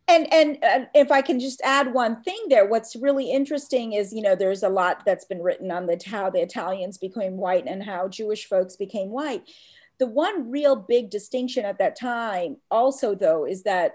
and 0.08 0.32
and 0.34 0.58
uh, 0.64 0.86
if 0.94 1.12
i 1.12 1.22
can 1.22 1.40
just 1.40 1.62
add 1.64 1.94
one 1.94 2.22
thing 2.24 2.40
there 2.50 2.68
what's 2.68 2.96
really 2.96 3.32
interesting 3.32 3.94
is 3.94 4.14
you 4.14 4.22
know 4.22 4.36
there's 4.36 4.64
a 4.64 4.70
lot 4.70 5.04
that's 5.06 5.26
been 5.26 5.42
written 5.42 5.72
on 5.72 5.86
the 5.86 6.00
how 6.06 6.30
the 6.30 6.42
italians 6.42 6.98
became 6.98 7.38
white 7.38 7.66
and 7.68 7.84
how 7.84 8.08
jewish 8.08 8.46
folks 8.46 8.76
became 8.76 9.10
white 9.10 9.44
the 10.00 10.08
one 10.08 10.50
real 10.50 10.76
big 10.76 11.10
distinction 11.10 11.66
at 11.66 11.78
that 11.78 11.98
time 11.98 12.58
also 12.72 13.16
though 13.16 13.46
is 13.46 13.64
that 13.64 13.94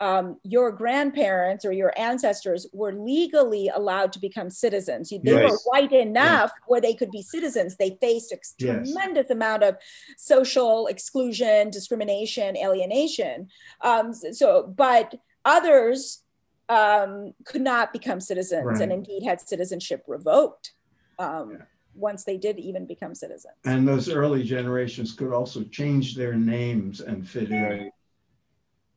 um, 0.00 0.38
your 0.42 0.72
grandparents 0.72 1.64
or 1.64 1.72
your 1.72 1.92
ancestors 1.96 2.66
were 2.72 2.92
legally 2.92 3.70
allowed 3.74 4.12
to 4.12 4.18
become 4.18 4.50
citizens. 4.50 5.10
They 5.10 5.18
yes. 5.22 5.50
were 5.50 5.58
white 5.64 5.92
enough 5.92 6.50
yes. 6.52 6.62
where 6.66 6.80
they 6.80 6.94
could 6.94 7.10
be 7.10 7.22
citizens. 7.22 7.76
They 7.76 7.96
faced 8.00 8.32
a 8.32 8.36
yes. 8.58 8.92
tremendous 8.92 9.30
amount 9.30 9.62
of 9.62 9.76
social 10.18 10.88
exclusion, 10.88 11.70
discrimination, 11.70 12.56
alienation. 12.56 13.48
Um, 13.82 14.12
so, 14.12 14.74
but 14.76 15.14
Others 15.44 16.22
um, 16.68 17.34
could 17.44 17.60
not 17.60 17.92
become 17.92 18.20
citizens 18.20 18.64
right. 18.64 18.80
and 18.80 18.92
indeed 18.92 19.22
had 19.22 19.40
citizenship 19.40 20.04
revoked 20.06 20.72
um, 21.18 21.52
yeah. 21.52 21.64
once 21.94 22.24
they 22.24 22.36
did 22.36 22.58
even 22.58 22.86
become 22.86 23.14
citizens. 23.14 23.54
And 23.64 23.86
those 23.86 24.08
early 24.08 24.42
generations 24.42 25.12
could 25.12 25.32
also 25.32 25.62
change 25.64 26.14
their 26.14 26.34
names 26.34 27.00
and 27.00 27.28
fit 27.28 27.50
in, 27.50 27.90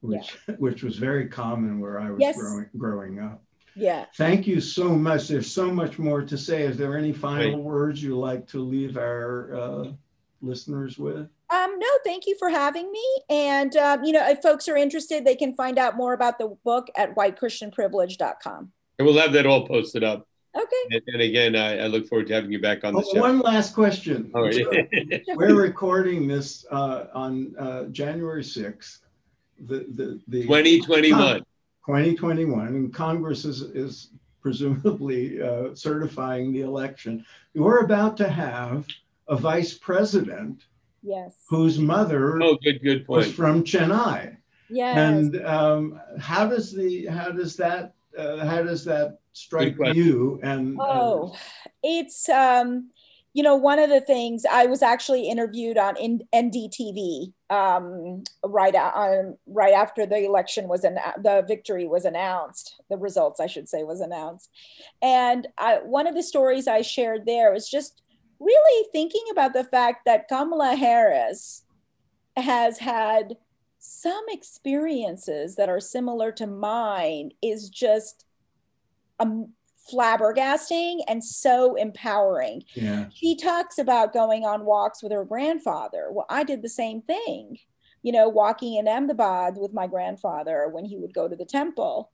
which, 0.02 0.38
yeah. 0.48 0.56
which 0.60 0.84
was 0.84 0.98
very 0.98 1.28
common 1.28 1.80
where 1.80 2.00
I 2.00 2.12
was 2.12 2.20
yes. 2.20 2.38
growing, 2.38 2.70
growing 2.78 3.20
up. 3.20 3.44
Yeah. 3.76 4.06
Thank 4.16 4.48
you 4.48 4.60
so 4.60 4.90
much. 4.90 5.28
There's 5.28 5.52
so 5.52 5.72
much 5.72 6.00
more 6.00 6.24
to 6.24 6.38
say. 6.38 6.64
Is 6.64 6.78
there 6.78 6.98
any 6.98 7.14
final 7.14 7.58
right. 7.58 7.64
words 7.64 8.02
you 8.02 8.18
like 8.18 8.48
to 8.48 8.60
leave 8.60 8.98
our 8.98 9.56
uh, 9.56 9.92
listeners 10.42 10.98
with? 10.98 11.30
Um, 11.50 11.80
no, 11.80 11.88
thank 12.04 12.28
you 12.28 12.36
for 12.38 12.50
having 12.50 12.92
me. 12.92 13.06
And, 13.30 13.76
um, 13.78 14.04
you 14.04 14.12
know, 14.12 14.28
if 14.28 14.42
folks 14.42 14.68
are 14.68 14.78
interested, 14.78 15.26
they 15.26 15.36
can 15.36 15.54
find 15.54 15.78
out 15.78 15.96
more 15.96 16.14
about 16.14 16.38
the 16.40 16.56
book 16.64 16.88
at 16.98 17.16
whitechristianprivilege.com. 17.16 18.72
And 19.00 19.06
we'll 19.06 19.18
have 19.18 19.34
that 19.34 19.46
all 19.46 19.68
posted 19.68 20.04
up. 20.04 20.28
Okay. 20.56 20.76
And, 20.92 21.02
and 21.08 21.22
again, 21.22 21.56
I, 21.56 21.84
I, 21.84 21.88
look 21.88 22.08
forward 22.08 22.28
to 22.28 22.34
having 22.34 22.52
you 22.52 22.60
back 22.60 22.84
on 22.84 22.94
the 22.94 23.04
oh, 23.06 23.14
show. 23.14 23.22
One 23.22 23.40
last 23.40 23.76
question. 23.76 24.32
Oh, 24.34 24.46
yeah. 24.46 25.20
We're 25.36 25.54
recording 25.54 26.28
this 26.28 26.66
uh, 26.72 27.06
on 27.14 27.56
uh, 27.58 27.84
January 27.86 28.44
6th. 28.44 29.00
The, 29.60 29.86
the, 29.90 30.20
the 30.28 30.44
2021. 30.44 31.40
2021. 31.40 32.68
And 32.68 32.94
Congress 32.94 33.46
is, 33.46 33.62
is 33.62 34.10
presumably 34.42 35.42
uh, 35.42 35.76
certifying 35.76 36.54
the 36.54 36.62
election. 36.62 37.24
We're 37.54 37.80
about 37.80 38.18
to 38.18 38.30
have 38.30 38.88
a 39.28 39.36
vice 39.36 39.74
president 39.74 40.64
Yes. 41.08 41.36
Whose 41.48 41.80
mother 41.80 42.42
oh, 42.42 42.58
good, 42.62 42.82
good 42.82 43.06
point. 43.06 43.26
was 43.26 43.34
from 43.34 43.64
Chennai. 43.64 44.36
Yes. 44.70 44.98
And 44.98 45.46
um, 45.46 46.02
how 46.20 46.48
does 46.48 46.74
the 46.74 47.06
how 47.06 47.32
does 47.32 47.56
that 47.58 47.94
uh, 48.18 48.46
how 48.46 48.64
does 48.64 48.84
that 48.86 49.20
strike 49.32 49.78
you? 49.94 50.40
And 50.44 50.78
uh, 50.78 50.84
oh, 50.84 51.32
uh, 51.34 51.38
it's 51.84 52.28
um, 52.28 52.90
you 53.32 53.42
know 53.42 53.56
one 53.56 53.80
of 53.80 53.90
the 53.90 54.02
things 54.02 54.44
I 54.52 54.66
was 54.66 54.82
actually 54.82 55.30
interviewed 55.30 55.78
on 55.78 55.96
in 55.96 56.22
NDTV 56.36 57.32
um, 57.50 58.24
right 58.44 58.76
on 58.76 59.38
right 59.46 59.74
after 59.74 60.06
the 60.06 60.26
election 60.26 60.68
was 60.68 60.84
an 60.84 60.98
the 61.24 61.46
victory 61.48 61.88
was 61.88 62.04
announced, 62.04 62.82
the 62.90 62.98
results 62.98 63.40
I 63.40 63.48
should 63.48 63.70
say 63.70 63.84
was 63.84 64.02
announced, 64.02 64.50
and 65.02 65.48
I, 65.58 65.76
one 65.78 66.08
of 66.08 66.16
the 66.16 66.24
stories 66.24 66.68
I 66.68 66.82
shared 66.82 67.26
there 67.26 67.54
was 67.54 67.70
just 67.70 68.02
really 68.40 68.88
thinking 68.92 69.24
about 69.32 69.54
the 69.54 69.64
fact 69.64 70.06
that 70.06 70.28
Kamala 70.28 70.76
Harris 70.76 71.64
has 72.36 72.78
had 72.80 73.38
some 73.80 74.26
experiences 74.30 75.56
that 75.56 75.70
are 75.70 75.80
similar 75.80 76.32
to 76.34 76.48
mine 76.48 77.32
is 77.42 77.70
just 77.70 78.26
um, 79.20 79.54
flabbergasting 79.92 81.00
and 81.08 81.24
so 81.24 81.76
empowering. 81.76 82.64
Yeah. 82.74 83.06
She 83.14 83.36
talks 83.36 83.78
about 83.78 84.14
going 84.14 84.44
on 84.44 84.66
walks 84.66 85.02
with 85.02 85.12
her 85.12 85.26
grandfather. 85.26 86.10
Well, 86.12 86.26
I 86.30 86.44
did 86.44 86.62
the 86.62 86.70
same 86.70 87.02
thing, 87.02 87.58
you 88.04 88.12
know, 88.12 88.30
walking 88.30 88.76
in 88.76 88.88
Ahmedabad 88.88 89.56
with 89.58 89.74
my 89.74 89.88
grandfather 89.88 90.68
when 90.70 90.86
he 90.86 90.98
would 90.98 91.14
go 91.14 91.28
to 91.28 91.36
the 91.36 91.46
temple. 91.46 92.12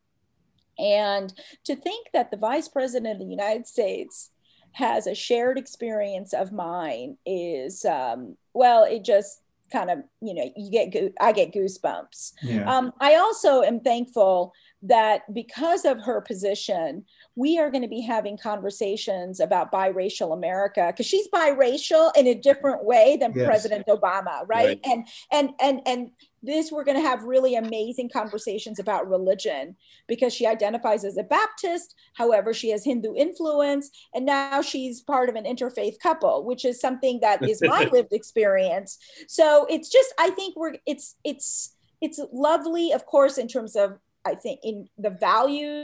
And 0.77 1.33
to 1.65 1.75
think 1.75 2.07
that 2.13 2.31
the 2.31 2.37
vice 2.37 2.67
president 2.67 3.13
of 3.13 3.19
the 3.19 3.25
United 3.25 3.67
States 3.67 4.31
has 4.73 5.07
a 5.07 5.15
shared 5.15 5.57
experience 5.57 6.33
of 6.33 6.51
mine 6.51 7.17
is 7.25 7.85
um, 7.85 8.35
well 8.53 8.83
it 8.83 9.03
just 9.03 9.39
kind 9.71 9.89
of 9.89 9.99
you 10.21 10.35
know 10.35 10.51
you 10.55 10.69
get 10.69 11.13
i 11.19 11.31
get 11.31 11.51
goosebumps 11.51 12.33
yeah. 12.43 12.63
um, 12.71 12.93
i 12.99 13.15
also 13.15 13.63
am 13.63 13.79
thankful 13.79 14.53
that 14.83 15.21
because 15.33 15.83
of 15.83 15.99
her 16.01 16.21
position 16.21 17.03
we 17.35 17.57
are 17.57 17.71
going 17.71 17.81
to 17.81 17.87
be 17.87 18.01
having 18.01 18.37
conversations 18.37 19.39
about 19.39 19.71
biracial 19.71 20.31
america 20.31 20.87
because 20.91 21.07
she's 21.07 21.27
biracial 21.29 22.11
in 22.15 22.27
a 22.27 22.35
different 22.35 22.83
way 22.85 23.17
than 23.19 23.33
yes. 23.33 23.47
president 23.47 23.87
obama 23.87 24.43
right? 24.47 24.49
right 24.49 24.79
and 24.85 25.07
and 25.31 25.49
and 25.59 25.81
and 25.87 26.11
this 26.43 26.71
we're 26.71 26.83
going 26.83 27.01
to 27.01 27.07
have 27.07 27.23
really 27.23 27.55
amazing 27.55 28.09
conversations 28.11 28.77
about 28.77 29.09
religion 29.09 29.75
because 30.07 30.33
she 30.33 30.45
identifies 30.45 31.03
as 31.03 31.17
a 31.17 31.23
baptist 31.23 31.95
however 32.15 32.53
she 32.53 32.69
has 32.69 32.83
hindu 32.83 33.15
influence 33.15 33.89
and 34.13 34.25
now 34.25 34.61
she's 34.61 35.01
part 35.01 35.29
of 35.29 35.35
an 35.35 35.45
interfaith 35.45 35.99
couple 35.99 36.43
which 36.45 36.65
is 36.65 36.79
something 36.79 37.19
that 37.21 37.41
is 37.47 37.61
my 37.61 37.85
lived 37.91 38.13
experience. 38.13 38.97
So 39.27 39.65
it's 39.69 39.89
just 39.89 40.13
i 40.19 40.29
think 40.29 40.55
we're 40.55 40.75
it's 40.85 41.15
it's 41.23 41.75
it's 42.01 42.19
lovely 42.31 42.91
of 42.91 43.05
course 43.05 43.37
in 43.37 43.47
terms 43.47 43.75
of 43.75 43.97
i 44.25 44.35
think 44.35 44.59
in 44.63 44.87
the 44.97 45.09
values 45.09 45.81